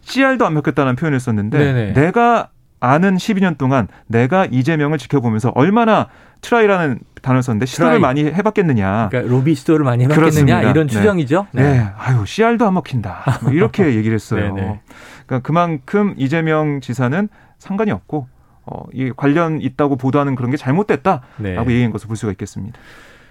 [0.00, 1.92] 씨알도 안 먹겠다는 표현을 썼는데 네네.
[1.92, 2.48] 내가
[2.80, 6.08] 아는 12년 동안 내가 이재명을 지켜보면서 얼마나
[6.42, 8.00] try라는 단어를 썼는데 시도를 try.
[8.00, 9.08] 많이 해봤겠느냐.
[9.10, 10.62] 그러니까 로비 시도를 많이 해봤겠느냐 그렇습니다.
[10.62, 10.92] 이런 네.
[10.92, 11.46] 추정이죠.
[11.52, 11.86] 네.
[11.96, 13.40] 아유, 씨알도 안 먹힌다.
[13.42, 14.54] 뭐 이렇게 얘기를 했어요.
[14.54, 14.80] 네네.
[15.26, 18.28] 그러니까 그만큼 이재명 지사는 상관이 없고,
[18.66, 21.56] 어, 이 관련 있다고 보도하는 그런 게 잘못됐다라고 네.
[21.56, 22.78] 얘기한 것을 볼 수가 있겠습니다.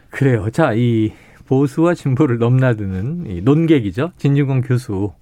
[0.10, 0.49] 그래요.
[0.49, 1.13] 자, 이
[1.45, 4.12] 보수와 진보를 넘나드는 이 논객이죠.
[4.17, 5.13] 진중권 교수.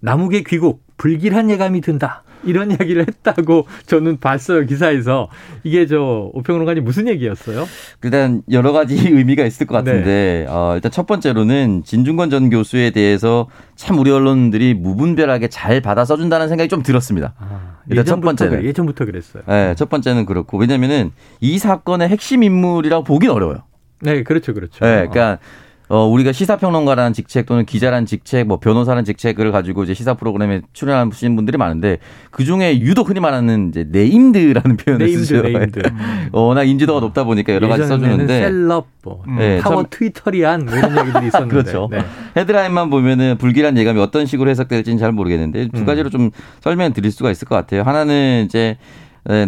[0.00, 2.22] 남욱의 귀국, 불길한 예감이 든다.
[2.44, 5.28] 이런 이야기를 했다고 저는 봤어요, 기사에서.
[5.64, 7.66] 이게 저, 오평론가님 무슨 얘기였어요?
[8.04, 10.46] 일단 여러 가지 의미가 있을 것 같은데 네.
[10.48, 16.48] 어, 일단 첫 번째로는 진중권 전 교수에 대해서 참 우리 언론들이 무분별하게 잘 받아 써준다는
[16.48, 17.34] 생각이 좀 들었습니다.
[17.38, 18.58] 아, 일단 첫 번째는.
[18.58, 19.42] 그래, 예전부터 그랬어요.
[19.46, 23.64] 네, 첫 번째는 그렇고 왜냐면은 이 사건의 핵심 인물이라고 보긴 어려워요.
[24.02, 24.84] 네, 그렇죠, 그렇죠.
[24.84, 30.14] 네, 그러니까 어, 우리가 시사평론가라는 직책 또는 기자라는 직책, 뭐 변호사라는 직책을 가지고 이제 시사
[30.14, 31.98] 프로그램에 출연하시는 분들이 많은데
[32.32, 35.42] 그 중에 유독 흔히 말하는 이제 named라는 표현을 named, 쓰죠.
[35.42, 35.80] named.
[36.32, 39.36] 어, 워낙 인지도가 높다 보니까 여러 가지 써주는데 셀럽, 뭐, 음.
[39.38, 41.54] 네, 타워 참- Twitterian 뭐 이런 얘기들이 있었는데.
[41.54, 41.88] 그렇죠.
[41.92, 42.00] 네.
[42.36, 45.86] 헤드라인만 보면은 불길한 예감이 어떤 식으로 해석될지는 잘 모르겠는데 두 음.
[45.86, 47.82] 가지로 좀 설명 드릴 수가 있을 것 같아요.
[47.82, 48.78] 하나는 이제 네,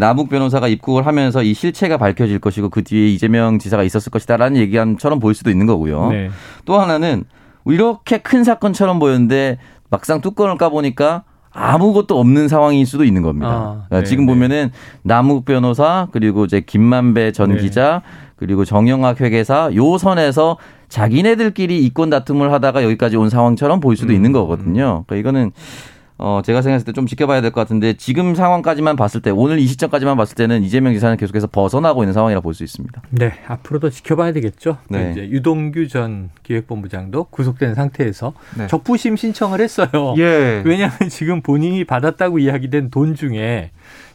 [0.01, 5.21] 남욱 변호사가 입국을 하면서 이 실체가 밝혀질 것이고 그 뒤에 이재명 지사가 있었을 것이다라는 얘기처럼
[5.21, 6.11] 보일 수도 있는 거고요.
[6.11, 6.31] 네.
[6.65, 7.25] 또 하나는
[7.65, 9.59] 이렇게 큰 사건처럼 보였는데
[9.91, 13.49] 막상 뚜껑을 까보니까 아무것도 없는 상황일 수도 있는 겁니다.
[13.49, 14.33] 아, 그러니까 네, 지금 네.
[14.33, 14.71] 보면은
[15.03, 17.61] 남욱 변호사 그리고 이제 김만배 전 네.
[17.61, 18.03] 기자
[18.37, 24.15] 그리고 정영학 회계사 요 선에서 자기네들끼리 이권 다툼을 하다가 여기까지 온 상황처럼 보일 수도 음,
[24.15, 25.05] 있는 거거든요.
[25.07, 25.53] 그러니까 이거는
[26.19, 29.67] 어, 제가 생각했을 때 좀 지켜봐야 될 것 같은데 지금 상황까지만 봤을 때 오늘 이
[29.69, 33.03] 시점까지만 봤을 때는 이재명 지사는 계속해서 벗어나고 있는 상황이라 볼 수 있습니다.
[33.11, 34.79] 네, 앞으로도 지켜봐야 되겠죠.
[34.89, 35.13] 네.
[35.13, 38.67] 이제 유동규 전 기획본부장도 구속된 상태에서 네.
[38.67, 39.89] 적부심 신청을 했어요.
[40.19, 40.63] 예.
[40.65, 43.71] 왜냐하면 지금 본인이 받았다고 이야기된 돈 중에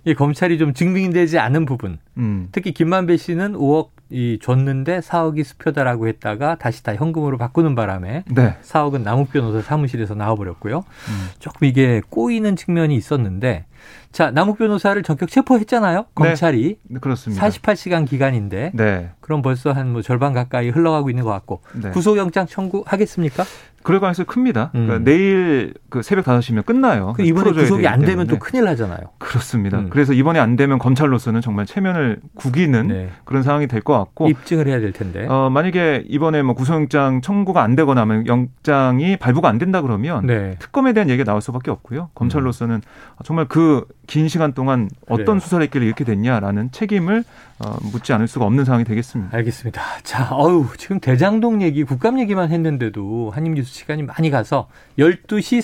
[0.06, 2.50] 이 검찰이 좀 증명되지 않은 부분, 음.
[2.52, 8.58] 특히 김만배 씨는 5억 이 줬는데 4억이 수표다라고 했다가 다시 다 현금으로 바꾸는 바람에 네.
[8.62, 10.78] 4억은 남욱 변호사 사무실에서 나와버렸고요.
[10.78, 11.30] 음.
[11.40, 13.66] 조금 이게 꼬이는 측면이 있었는데
[14.12, 15.98] 자, 남욱 변호사를 전격 체포했잖아요.
[16.00, 16.06] 네.
[16.14, 16.78] 검찰이.
[16.84, 17.48] 네, 그렇습니다.
[17.48, 18.72] 48시간 기간인데.
[18.74, 19.12] 네.
[19.22, 21.62] 그럼 벌써 한 뭐 절반 가까이 흘러가고 있는 것 같고.
[21.82, 21.90] 네.
[21.92, 23.44] 구속영장 청구하겠습니까?
[23.84, 24.72] 그럴 가능성이 큽니다.
[24.76, 24.86] 음.
[24.88, 27.14] 그러니까 내일 그 새벽 5시면 끝나요.
[27.18, 29.00] 그 이번에 구속이 안 되면 또 큰일 나잖아요.
[29.18, 29.80] 그렇습니다.
[29.80, 29.90] 음.
[29.90, 33.10] 그래서 이번에 안 되면 검찰로서는 정말 체면을 구기는 네.
[33.26, 35.28] 그런 상황이 될 것 같고 입증을 해야 될 텐데.
[35.28, 40.56] 어, 만약에 이번에 뭐 구속영장 청구가 안 되거나 하면 영장이 발부가 안 된다 그러면 네.
[40.60, 42.10] 특검에 대한 얘기가 나올 수밖에 없고요.
[42.16, 42.82] 검찰로서는 음.
[43.26, 43.73] 정말 그
[44.08, 45.40] 긴 시간 동안 어떤 그래요.
[45.40, 47.24] 수사를 했길래 이렇게 됐냐라는 책임을
[47.60, 49.36] 어, 묻지 않을 수가 없는 상황이 되겠습니다.
[49.38, 49.82] 알겠습니다.
[50.04, 54.68] 자, 어우, 지금 대장동 얘기, 국감 얘기만 했는데도 한입뉴스 시간이 많이 가서
[55.00, 55.62] 12시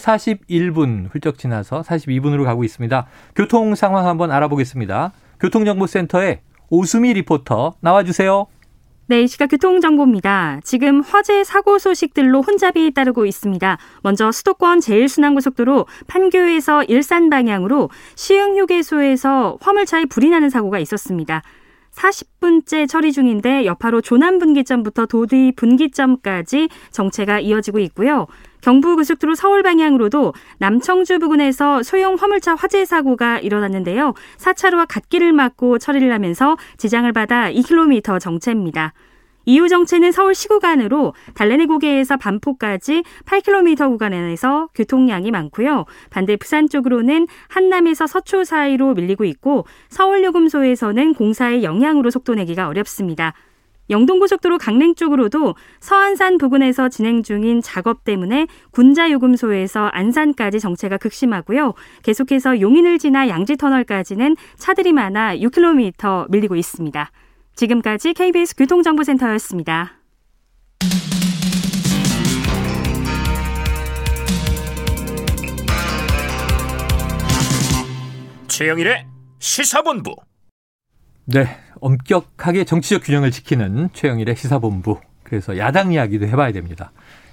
[0.48, 3.06] 41분 훌쩍 지나서 42분으로 가고 있습니다.
[3.36, 5.12] 교통 상황 한번 알아보겠습니다.
[5.40, 8.48] 교통정보센터에 오수미 리포터 나와주세요.
[9.10, 10.60] 네, 이 시각 교통정보입니다.
[10.64, 13.80] 지금 화재 사고 소식들로 혼잡이 따르고 있습니다.
[14.04, 21.42] 먼저 수도권 제일순환고속도로 판교에서 일산 방향으로 시흥휴게소에서 화물차에 불이 나는 사고가 있었습니다.
[21.92, 28.28] 40분째 처리 중인데 여파로 조남 분기점부터 도디 분기점까지 정체가 이어지고 있고요.
[28.62, 34.14] 경부고속도로 서울 방향으로도 남청주 부근에서 소형 화물차 화재 사고가 일어났는데요.
[34.38, 38.94] 4차로와 갓길을 막고 처리를 하면서 지장을 받아 2km 정체입니다.
[39.46, 45.86] 이후 정체는 서울 시구간으로 달래내 고개에서 반포까지 8km 구간에서 교통량이 많고요.
[46.12, 53.34] 반대 부산 쪽으로는 한남에서 서초 사이로 밀리고 있고 서울 요금소에서는 공사의 영향으로 속도 내기가 어렵습니다.
[53.90, 61.74] 영동고속도로 강릉 쪽으로도 서안산 부근에서 진행 중인 작업 때문에 군자요금소에서 안산까지 정체가 극심하고요.
[62.04, 67.12] 계속해서 용인을 지나 양지터널까지는 차들이 많아 6km 밀리고 있습니다.
[67.56, 70.00] 지금까지 KBS 교통정보센터였습니다.
[78.48, 79.06] 최영일의
[79.40, 80.16] 시사본부.
[81.26, 81.48] 네,
[81.82, 85.00] 엄격하게 정치적 균형을 지키는 최영일의 시사본부.
[85.24, 86.92] 그래서 야당 이야기도 해봐야 됩니다.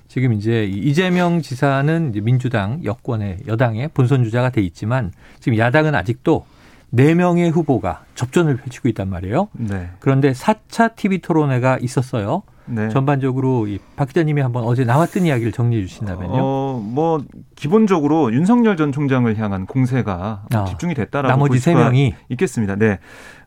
[0.09, 6.47] 지금 이제 이재명 지사는 이제 민주당 여권의 여당의 본선 주자가 돼 있지만 지금 야당은 아직도
[6.91, 9.49] 네 명의 후보가 접전을 펼치고 있단 말이에요.
[9.53, 9.91] 네.
[9.99, 12.43] 그런데 4차 TV 토론회가 있었어요.
[12.67, 12.89] 네.
[12.89, 16.33] 전반적으로 박 기자님이 한번 어제 나왔던 이야기를 정리해 주신다면요.
[16.33, 17.23] 어, 뭐
[17.55, 22.77] 기본적으로 윤석열 전 총장을 향한 공세가 아, 집중이 됐다라고 나머지 세 명이 있겠습니다.
[22.77, 22.99] 네.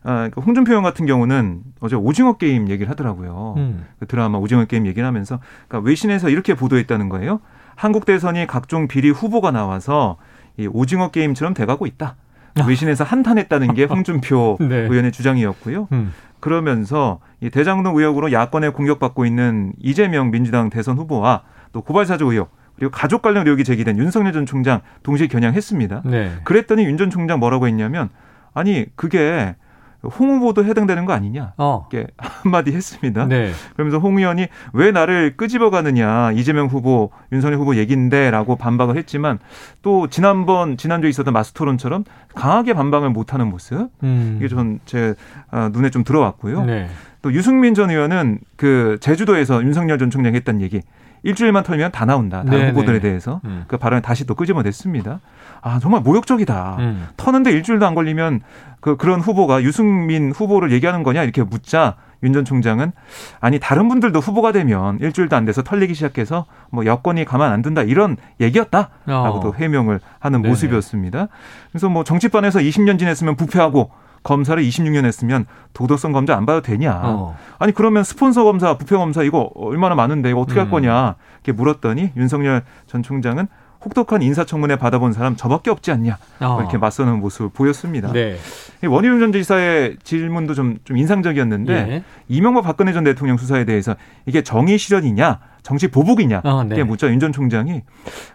[0.02, 3.54] 아, 그 홍준표 의원 같은 경우는 어제 오징어 게임 얘기를 하더라고요.
[3.58, 3.84] 음.
[3.98, 7.40] 그 드라마 오징어 게임 얘기를 하면서 그러니까 외신에서 이렇게 보도했다는 거예요.
[7.76, 10.16] 한국 대선이 각종 비리 후보가 나와서
[10.56, 12.16] 이 오징어 게임처럼 돼가고 있다.
[12.58, 12.64] 아.
[12.66, 14.74] 외신에서 한탄했다는 게 홍준표 네.
[14.88, 15.88] 의원의 주장이었고요.
[15.92, 16.12] 음.
[16.40, 22.90] 그러면서 이 대장동 의혹으로 야권에 공격받고 있는 이재명 민주당 대선 후보와 또 고발사주 의혹 그리고
[22.90, 26.02] 가족 관련 의혹이 제기된 윤석열 전 총장 동시에 겨냥했습니다.
[26.06, 26.32] 네.
[26.44, 28.08] 그랬더니 윤 전 총장 뭐라고 했냐면
[28.54, 29.54] 아니 그게
[30.02, 31.86] 홍 후보도 해당되는 거 아니냐 어.
[31.90, 33.26] 이렇게 한마디 했습니다.
[33.26, 33.52] 네.
[33.74, 39.38] 그러면서 홍 의원이 왜 나를 끄집어 가느냐 이재명 후보 윤석열 후보 얘긴데라고 반박을 했지만
[39.82, 44.36] 또 지난번 지난주에 있었던 마스토론처럼 강하게 반박을 못하는 모습 음.
[44.38, 45.14] 이게 전제
[45.50, 46.64] 어, 눈에 좀 들어왔고요.
[46.64, 46.88] 네.
[47.22, 50.80] 또 유승민 전 의원은 그 제주도에서 윤석열 전 총장이 했던 얘기
[51.22, 52.42] 일주일만 털면 다 나온다.
[52.42, 52.70] 다른 네네.
[52.70, 53.64] 후보들에 대해서 음.
[53.68, 55.20] 그 발언을 다시 또 끄집어냈습니다.
[55.62, 56.76] 아 정말 모욕적이다.
[56.78, 57.08] 음.
[57.16, 58.40] 터는데 일주일도 안 걸리면
[58.80, 62.92] 그 그런 후보가 유승민 후보를 얘기하는 거냐 이렇게 묻자 윤전 총장은
[63.40, 67.82] 아니 다른 분들도 후보가 되면 일주일도 안 돼서 털리기 시작해서 뭐 여권이 가만 안 둔다
[67.82, 69.52] 이런 얘기였다라고도 어.
[69.56, 70.50] 해명을 하는 네네.
[70.50, 71.28] 모습이었습니다.
[71.70, 73.90] 그래서 뭐 정치판에서 20년 지냈으면 부패하고
[74.22, 77.00] 검사를 26년 했으면 도덕성 검사 안 봐도 되냐?
[77.02, 77.36] 어.
[77.58, 80.70] 아니 그러면 스폰서 검사, 부패 검사 이거 얼마나 많은데 이거 어떻게 할 음.
[80.70, 81.16] 거냐?
[81.42, 83.48] 이렇게 물었더니 윤석열 전 총장은
[83.84, 86.58] 혹독한 인사청문회 받아본 사람 저밖에 없지 않냐 어.
[86.60, 88.12] 이렇게 맞서는 모습을 보였습니다.
[88.12, 88.36] 네.
[88.84, 92.04] 이 원희룡 전 지사의 질문도 좀, 좀 인상적이었는데 예.
[92.28, 96.74] 이명박 박근혜 전 대통령 수사에 대해서 이게 정의 실현이냐 정치 보복이냐 어, 네.
[96.74, 97.82] 이게 묻자 윤 전 총장이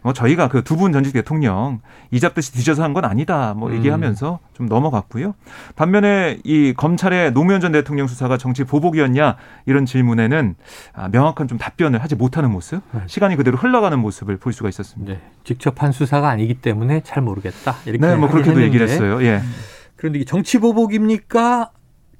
[0.03, 1.79] 뭐 저희가 그 두 분 전직 대통령
[2.11, 3.75] 이잡듯이 뒤져서 한 건 아니다 뭐 음.
[3.75, 5.35] 얘기하면서 좀 넘어갔고요.
[5.75, 9.35] 반면에 이 검찰의 노무현 전 대통령 수사가 정치 보복이었냐
[9.65, 10.55] 이런 질문에는
[10.93, 15.13] 아, 명확한 좀 답변을 하지 못하는 모습, 시간이 그대로 흘러가는 모습을 볼 수가 있었습니다.
[15.13, 15.19] 네.
[15.43, 17.75] 직접 한 수사가 아니기 때문에 잘 모르겠다.
[17.85, 19.25] 이렇게 네, 뭐 그렇게도 얘기를 했는데 했어요.
[19.27, 19.41] 예.
[19.97, 21.71] 그런데 이게 정치 보복입니까?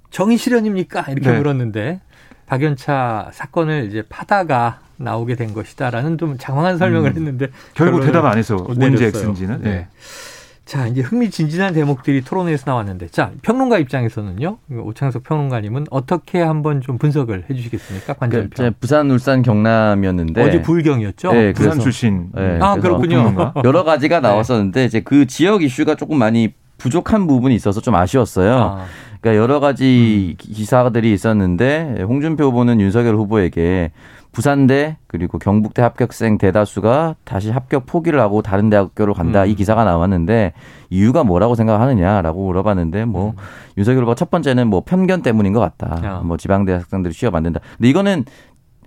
[0.09, 1.05] 정의 실현입니까?
[1.09, 1.37] 이렇게 네.
[1.37, 2.01] 물었는데
[2.47, 7.15] 박연차 사건을 이제 파다가 나오게 된 것이다라는 좀 장황한 설명을 음.
[7.15, 9.08] 했는데 결국 대답 안 해서 내렸어요.
[9.08, 9.62] X인지는.
[9.62, 9.69] 네.
[9.69, 9.88] 네.
[10.65, 17.43] 자, 이제 흥미진진한 대목들이 토론회에서 나왔는데, 자, 평론가 입장에서는요, 오창석 평론가님은 어떻게 한번 좀 분석을
[17.47, 18.13] 해 주시겠습니까?
[18.13, 18.49] 그 관전평.
[18.65, 21.31] 이제 부산, 울산, 경남이었는데 어제 불경이었죠?
[21.34, 22.29] 네, 부산 그래서- 출신.
[22.34, 23.53] 네, 아, 그렇군요.
[23.63, 28.55] 여러 가지가 나왔었는데 이제 그 지역 이슈가 조금 많이 부족한 부분이 있어서 좀 아쉬웠어요.
[28.58, 28.86] 아,
[29.21, 30.36] 그러니까 여러 가지 음.
[30.53, 33.91] 기사들이 있었는데 홍준표 후보는 윤석열 후보에게
[34.35, 39.47] 부산대 그리고 경북대 합격생 대다수가 다시 합격 포기를 하고 다른 대학교로 간다 음.
[39.49, 40.51] 이 기사가 나왔는데
[40.89, 43.35] 이유가 뭐라고 생각하느냐라고 물어봤는데 뭐 음.
[43.77, 46.05] 윤석열 후보가 첫 번째는 뭐 편견 때문인 것 같다.
[46.05, 46.21] 야.
[46.23, 47.61] 뭐 지방대 학생들이 취업 안 된다.
[47.77, 48.25] 근데 이거는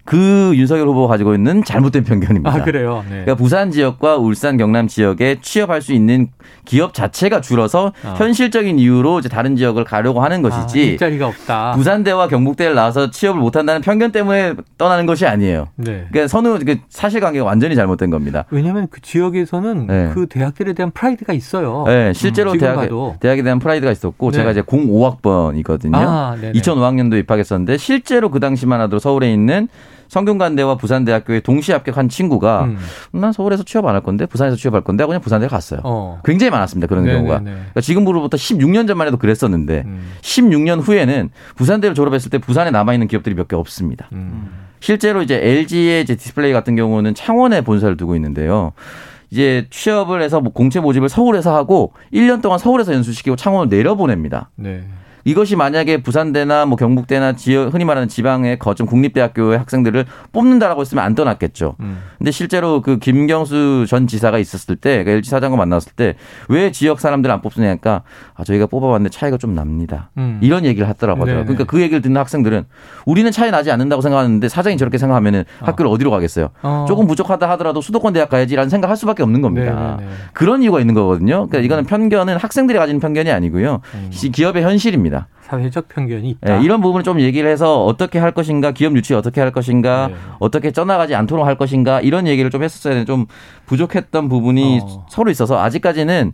[0.08, 2.50] 그 윤석열 후보가 가지고 있는 잘못된 편견입니다.
[2.50, 3.02] 아, 그래요?
[3.04, 3.24] 네.
[3.24, 6.28] 그러니까 부산 지역과 울산 경남 지역에 취업할 수 있는
[6.64, 8.14] 기업 자체가 줄어서 어.
[8.16, 11.72] 현실적인 이유로 이제 다른 지역을 가려고 하는 아, 것이지 일자리가 없다.
[11.72, 15.68] 부산대와 경북대를 나와서 취업을 못한다는 편견 때문에 떠나는 것이 아니에요.
[15.76, 16.06] 네.
[16.10, 18.46] 그러니까 선우 그 사실관계가 완전히 잘못된 겁니다.
[18.48, 20.10] 왜냐하면 그 지역에서는 네.
[20.14, 21.84] 그 대학들에 대한 프라이드가 있어요.
[21.86, 23.20] 네, 실제로 지금 대학.
[23.20, 24.38] 대학에 대한 프라이드가 있었고 네.
[24.38, 25.96] 제가 이제 05학번이거든요.
[25.96, 26.52] 아, 네네.
[26.52, 29.68] 2005학년도 입학했었는데 실제로 그 당시만 하더라도 서울에 있는
[30.08, 32.78] 성균관대와 부산대학교에 동시에 합격한 친구가 음.
[33.12, 35.80] 난 서울에서 취업 안 할 건데 부산에서 취업할 건데 하고 그냥 부산대 갔어요.
[35.84, 36.20] 어.
[36.24, 36.86] 굉장히 많았습니다.
[36.86, 37.18] 그런 네네네.
[37.26, 37.40] 경우가.
[37.42, 40.12] 그러니까 지금으로부터 16년 전만 해도 그랬었는데 음.
[40.20, 44.08] 16년 후에는 부산대를 졸업했을 때 부산에 남아 있는 기업들이 몇 개 없습니다.
[44.12, 44.50] 음.
[44.80, 48.72] 실제로 이제 LG의 이제 디스플레이 같은 경우는 창원에 본사를 두고 있는데요.
[49.30, 54.50] 이제 취업을 해서 뭐 공채 모집을 서울에서 하고 1년 동안 서울에서 연수시키고 창원을 내려보냅니다.
[54.56, 54.84] 네.
[55.28, 61.14] 이것이 만약에 부산대나 뭐 경북대나 지역 흔히 말하는 지방의 거점 국립대학교의 학생들을 뽑는다라고 했으면 안
[61.14, 61.76] 떠났겠죠.
[61.80, 61.98] 음.
[62.16, 66.14] 근데 실제로 그 김경수 전 지사가 있었을 때, 그 LG 사장과 만났을 때
[66.48, 68.02] 왜 지역 사람들 안 뽑느냐니까
[68.34, 70.10] 아 저희가 뽑아봤는데 차이가 좀 납니다.
[70.16, 70.38] 음.
[70.42, 71.26] 이런 얘기를 하더라고요.
[71.26, 71.42] 네네.
[71.42, 72.64] 그러니까 그 얘기를 듣는 학생들은
[73.04, 76.48] 우리는 차이 나지 않는다고 생각하는데 사장이 저렇게 생각하면은 학교를 어디로 가겠어요?
[76.62, 76.86] 어.
[76.88, 79.96] 조금 부족하다 하더라도 수도권 대학 가야지라는 생각할 수밖에 없는 겁니다.
[79.98, 80.12] 네네네.
[80.32, 81.48] 그런 이유가 있는 거거든요.
[81.48, 83.80] 그러니까 이거는 편견은 학생들이 가지는 편견이 아니고요.
[83.94, 84.10] 음.
[84.12, 85.17] 이 기업의 현실입니다.
[85.42, 86.58] 사회적 편견이 있다.
[86.58, 90.14] 예, 이런 부분을 좀 얘기를 해서 어떻게 할 것인가, 기업 유치 어떻게 할 것인가, 네.
[90.40, 93.26] 어떻게 쪄나가지 않도록 할 것인가 이런 얘기를 좀 했었어야 되는데 좀
[93.66, 95.06] 부족했던 부분이 어.
[95.08, 96.32] 서로 있어서 아직까지는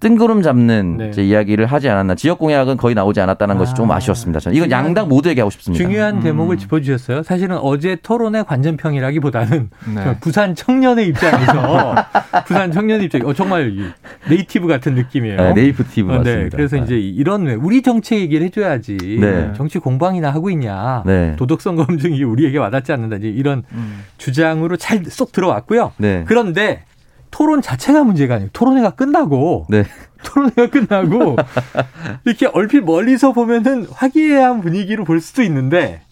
[0.00, 1.08] 뜬구름 잡는 네.
[1.08, 2.14] 이제 이야기를 하지 않았나.
[2.16, 3.96] 지역 공약은 거의 나오지 않았다는 것이 좀 아.
[3.96, 4.40] 아쉬웠습니다.
[4.40, 5.82] 저는 이건 양당 모두에게 하고 싶습니다.
[5.82, 6.20] 중요한 음.
[6.20, 7.22] 대목을 짚어주셨어요.
[7.22, 10.16] 사실은 어제 토론의 관전평이라기보다는 네.
[10.20, 11.94] 부산 청년의 입장에서
[12.46, 13.84] 부산 청년의 입장, 어, 정말 이
[14.28, 15.36] native 같은 느낌이에요.
[15.36, 16.42] 네, native 어, 맞습니다.
[16.42, 19.18] 네, 그래서 이제 이런 왜 우리 정책 얘기를 해줘야지.
[19.20, 19.52] 네.
[19.56, 21.02] 정치 공방이나 하고 있냐.
[21.06, 21.36] 네.
[21.36, 23.16] 도덕성 검증이 우리에게 와닿지 않는다.
[23.16, 24.02] 이제 이런 음.
[24.18, 25.92] 주장으로 잘 쏙 들어왔고요.
[25.98, 26.24] 네.
[26.26, 26.82] 그런데
[27.30, 29.84] 토론 자체가 문제가 아니고 토론회가 끝나고 네.
[30.24, 31.36] 토론회가 끝나고
[32.24, 36.02] 이렇게 얼핏 멀리서 보면은 화기애애한 분위기로 볼 수도 있는데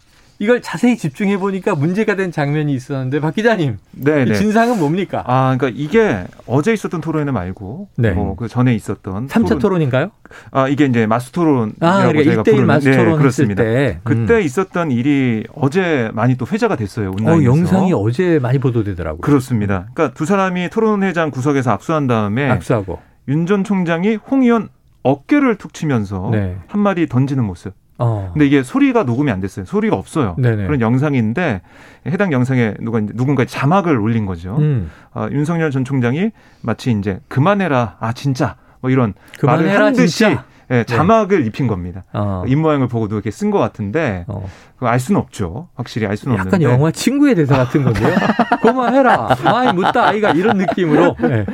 [0.45, 4.35] 이걸 자세히 집중해 보니까 문제가 된 장면이 있었는데 박 기자님 네, 이 네.
[4.35, 5.25] 진상은 뭡니까?
[5.27, 8.11] 아, 그러니까 이게 어제 있었던 토론회 말고 네.
[8.11, 10.11] 뭐 그 전에 있었던 삼차 토론 인가요?
[10.51, 13.63] 아, 이게 이제 마스 토론이라고 아, 그러니까 1대1 부르는 마스 네, 토론 했을 그렇습니다.
[13.63, 14.01] 때.
[14.05, 14.41] 그때 음.
[14.43, 17.11] 있었던 일이 어제 많이 또 회자가 됐어요.
[17.11, 17.45] 어, 온라인에서.
[17.47, 19.21] 영상이 어제 많이 보도되더라고요.
[19.23, 19.87] 그렇습니다.
[19.95, 22.99] 그러니까 두 사람이 토론회장 구석에서 압수한 다음에 악수하고.
[23.29, 24.69] 윤 전 총장이 홍 의원
[25.03, 26.57] 어깨를 툭 치면서 네.
[26.67, 27.73] 한마디 던지는 모습.
[27.99, 28.31] 어.
[28.33, 29.65] 근데 이게 소리가 녹음이 안 됐어요.
[29.65, 30.35] 소리가 없어요.
[30.39, 30.67] 네네.
[30.67, 31.63] 그런 영상인데
[32.07, 34.57] 해당 영상에 누가 누군가 자막을 올린 거죠.
[34.59, 34.91] 음.
[35.13, 36.31] 어, 윤석열 전 총장이
[36.61, 37.97] 마치 이제 그만해라.
[38.01, 40.45] 아 진짜 뭐 이런 말을 그만해라 한 듯이 진짜.
[40.71, 42.05] 예, 자막을 입힌 겁니다.
[42.13, 42.45] 어.
[42.47, 44.47] 입 모양을 보고도 이렇게 쓴 것 같은데 어.
[44.81, 45.69] 알 수는 없죠.
[45.77, 46.65] 확실히 알 수는 약간 없는데.
[46.73, 48.15] 영화 친구의 대사 같은 건데요.
[48.63, 49.37] 그만해라.
[49.45, 51.17] 아이 묻다 아이가 이런 느낌으로.
[51.23, 51.47] 네.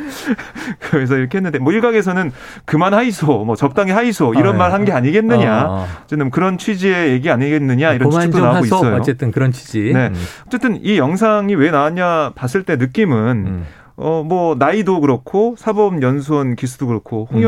[0.91, 2.33] 그래서 이렇게 했는데 뭐 일각에서는
[2.65, 5.67] 그만 하이소, 뭐 적당히 하이소 이런 아, 말한 게 아니겠느냐.
[5.69, 5.87] 어.
[6.07, 8.65] 저는 그런 취지의 얘기 아니겠느냐 이런 좀 나오고 하소.
[8.65, 8.97] 있어요.
[8.97, 9.93] 어쨌든 그런 취지.
[9.93, 10.09] 네.
[10.09, 10.15] 음.
[10.47, 13.67] 어쨌든 이 영상이 왜 나왔냐 봤을 때 느낌은 음.
[13.97, 17.45] 어 뭐 나이도 그렇고 사법연수원 기수도 그렇고 홍 음.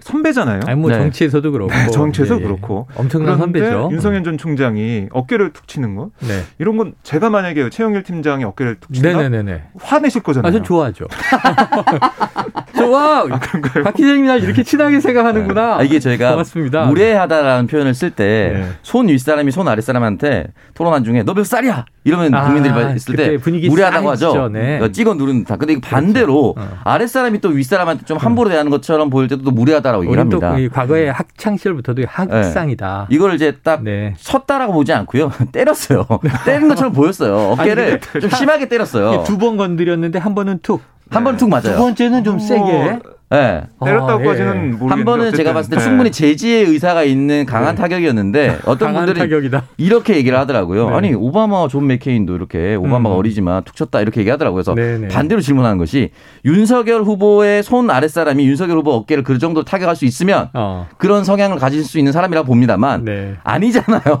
[0.00, 0.60] 선배잖아요.
[0.66, 0.98] 아니 뭐 네.
[0.98, 2.42] 정치에서도 그렇고 네, 정치에서 예, 예.
[2.42, 2.86] 그렇고.
[2.96, 3.88] 엄청난 선배죠.
[3.92, 6.42] 윤석열 전 총장이 어깨를 툭 치는 거 네.
[6.58, 9.62] 이런 건 제가 만약에 최영일 팀장이 어깨를 툭 친다 네네네네.
[9.80, 10.48] 화내실 거잖아요.
[10.48, 11.06] 아, 전 좋아하죠.
[12.76, 13.24] 좋아.
[13.24, 13.84] 그런가요?
[13.84, 15.76] 박 기자님이 날 이렇게 친하게 생각하는구나.
[15.78, 16.84] 아, 이게 저희가 고맙습니다.
[16.86, 18.68] 무례하다라는 표현을 쓸때 네.
[18.82, 21.84] 손 윗사람이 손 아랫사람한테 토론한 중에 너 몇 살이야?
[22.04, 23.36] 이러면 아, 국민들이 있을 때
[23.68, 24.26] 무례하다고 하죠.
[24.30, 24.48] 쌓이죠.
[24.48, 24.78] 네.
[24.80, 25.56] 어, 찍어 누른다.
[25.56, 26.70] 근데 반대로 그렇죠.
[26.72, 26.78] 어.
[26.84, 30.56] 아랫사람이 또 윗사람한테 좀 함부로 대하는 것처럼 보일 때도 또 무례하다라고 얘기를 합니다.
[30.58, 33.08] 이 과거에 학창 시절부터도 학상이다.
[33.10, 34.14] 이걸 이제 딱 네.
[34.18, 35.32] 쳤다라고 보지 않고요.
[35.52, 36.06] 때렸어요.
[36.44, 37.36] 때린 것처럼 보였어요.
[37.52, 39.24] 어깨를 좀 심하게 때렸어요.
[39.24, 40.80] 두 번 건드렸는데 한 번은 툭.
[41.10, 41.78] 한 번툭두 맞아요.
[41.78, 42.98] 번째는 좀 세게.
[43.28, 43.62] 뭐, 네.
[43.84, 44.58] 때렸다고까지는 아, 예.
[44.60, 45.82] 모르겠는데 한 번은 제가 봤을 때 네.
[45.82, 47.82] 충분히 제지의 의사가 있는 강한 네.
[47.82, 49.64] 타격이었는데 어떤 강한 분들은 타격이다.
[49.78, 50.90] 이렇게 얘기를 하더라고요.
[50.90, 50.96] 네.
[50.96, 53.18] 아니 오바마 존 맥케인도 이렇게 오바마가 음.
[53.18, 54.62] 어리지만 툭 쳤다 이렇게 얘기하더라고요.
[54.62, 55.08] 그래서 네네.
[55.08, 56.10] 반대로 질문하는 것이
[56.44, 60.86] 윤석열 후보의 손 아랫사람이 윤석열 후보 어깨를 그 정도 타격할 수 있으면 어.
[60.96, 63.34] 그런 성향을 가질 수 있는 사람이라고 봅니다만 네.
[63.42, 63.66] 아니잖아요.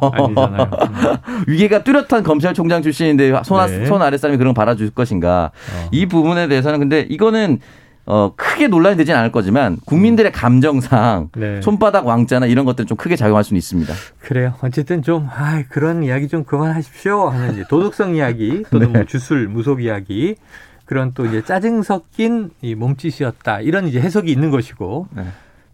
[0.36, 1.46] 음.
[1.46, 3.86] 위계가 뚜렷한 검찰총장 출신인데 손, 아- 네.
[3.86, 5.52] 손 아랫사람이 그런 거 받아줄 것인가.
[5.54, 5.88] 어.
[5.92, 7.60] 이 부분에 대해서는 근데 이거는
[8.06, 11.60] 어, 크게 논란이 되진 않을 거지만 국민들의 감정상 네.
[11.60, 13.92] 손바닥 왕자나 이런 것들은 좀 크게 작용할 수는 있습니다.
[14.20, 14.54] 그래요.
[14.62, 17.28] 어쨌든 좀, 아 그런 이야기 좀 그만하십시오.
[17.28, 18.98] 하는 이제 도덕성 이야기, 또는 네.
[19.00, 20.36] 뭐 주술, 무속 이야기,
[20.84, 23.60] 그런 또 이제 짜증 섞인 이 몸짓이었다.
[23.62, 25.24] 이런 이제 해석이 있는 것이고, 네.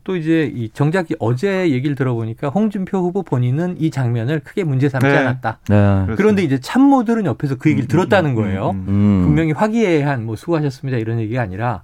[0.05, 5.07] 또 이제 이 정작 어제 얘기를 들어보니까 홍준표 후보 본인은 이 장면을 크게 문제 삼지
[5.07, 5.17] 네.
[5.17, 5.59] 않았다.
[5.69, 6.07] 네.
[6.17, 8.71] 그런데 이제 참모들은 옆에서 그 얘기를 들었다는 거예요.
[8.71, 9.23] 음, 음, 음.
[9.25, 11.83] 분명히 화기애애한 뭐 수고하셨습니다 이런 얘기가 아니라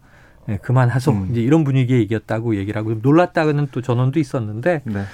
[0.49, 1.29] 네, 그만하소 음.
[1.31, 5.05] 이제 이런 분위기의 얘기였다고 얘기를 하고 놀랐다는 또 전원도 있었는데 네.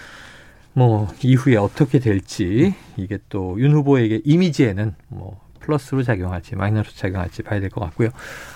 [0.75, 7.59] 뭐 이후에 어떻게 될지 이게 또 윤 후보에게 이미지에는 뭐 플러스로 작용할지 마이너스로 작용할지 봐야
[7.59, 8.11] 될 것 같고요.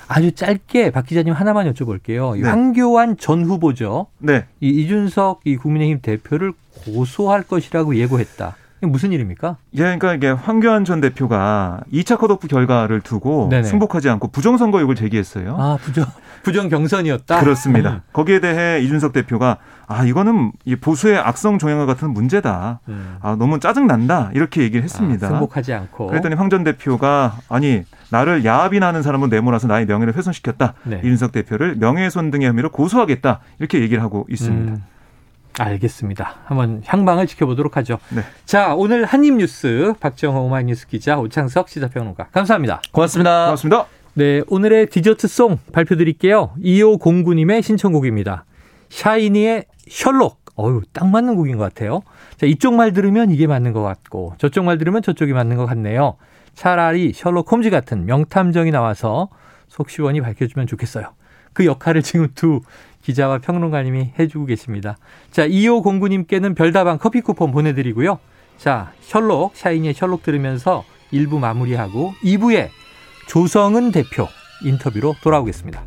[0.08, 2.36] 아주 짧게 박 기자님 하나만 여쭤볼게요.
[2.38, 2.48] 이 네.
[2.48, 4.06] 황교안 전 후보죠.
[4.18, 4.44] 네.
[4.60, 6.52] 이 이준석 이 국민의힘 대표를
[6.84, 8.56] 고소할 것이라고 예고했다.
[8.80, 9.56] 무슨 일입니까?
[9.74, 13.64] 예, 그러니까 이게 황교안 전 대표가 2차 컷오프 결과를 두고 네네.
[13.64, 15.56] 승복하지 않고 부정선거 의혹을 제기했어요.
[15.58, 16.04] 아 부정
[16.44, 17.40] 부정 경선이었다.
[17.40, 17.90] 그렇습니다.
[17.90, 18.00] 음.
[18.12, 22.80] 거기에 대해 이준석 대표가 아 이거는 이 보수의 악성 종양과 같은 문제다.
[22.88, 23.16] 음.
[23.20, 25.26] 아 너무 짜증 난다 이렇게 얘기를 했습니다.
[25.26, 26.06] 아, 승복하지 않고.
[26.08, 30.72] 그랬더니 황 전 대표가 아니 나를 야합이나 는 사람은 내몰아서 나의 명예를 훼손시켰다.
[30.84, 30.98] 네.
[31.04, 34.72] 이준석 대표를 명예훼손 등의 혐의로 고소하겠다 이렇게 얘기를 하고 있습니다.
[34.72, 34.82] 음,
[35.58, 36.36] 알겠습니다.
[36.44, 37.98] 한번 향방을 지켜보도록 하죠.
[38.10, 38.22] 네.
[38.44, 42.80] 자, 오늘 한입뉴스 박정호 오마이뉴스 기자 오창석 시사평론가 감사합니다.
[42.92, 43.46] 고맙습니다.
[43.46, 43.86] 고맙습니다.
[44.14, 46.54] 네, 오늘의 디저트송 발표드릴게요.
[46.62, 48.44] 2509님의 신청곡입니다.
[48.88, 50.38] 샤이니의 셜록.
[50.60, 52.02] 어유, 딱 맞는 곡인 것 같아요.
[52.36, 56.16] 자, 이쪽 말 들으면 이게 맞는 것 같고, 저쪽 말 들으면 저쪽이 맞는 것 같네요.
[56.54, 59.28] 차라리 셜록 홈즈 같은 명탐정이 나와서
[59.68, 61.12] 속 시원히 밝혀주면 좋겠어요.
[61.52, 62.60] 그 역할을 지금 두
[63.08, 64.98] 기자와 평론가님이 해주고 계십니다.
[65.30, 68.18] 자, 2509님께는 별다방 커피 쿠폰 보내드리고요.
[68.58, 72.68] 자, 셜록, 샤이니의 셜록 들으면서 1부 마무리하고 2부에
[73.28, 74.28] 조성은 대표
[74.62, 75.86] 인터뷰로 돌아오겠습니다.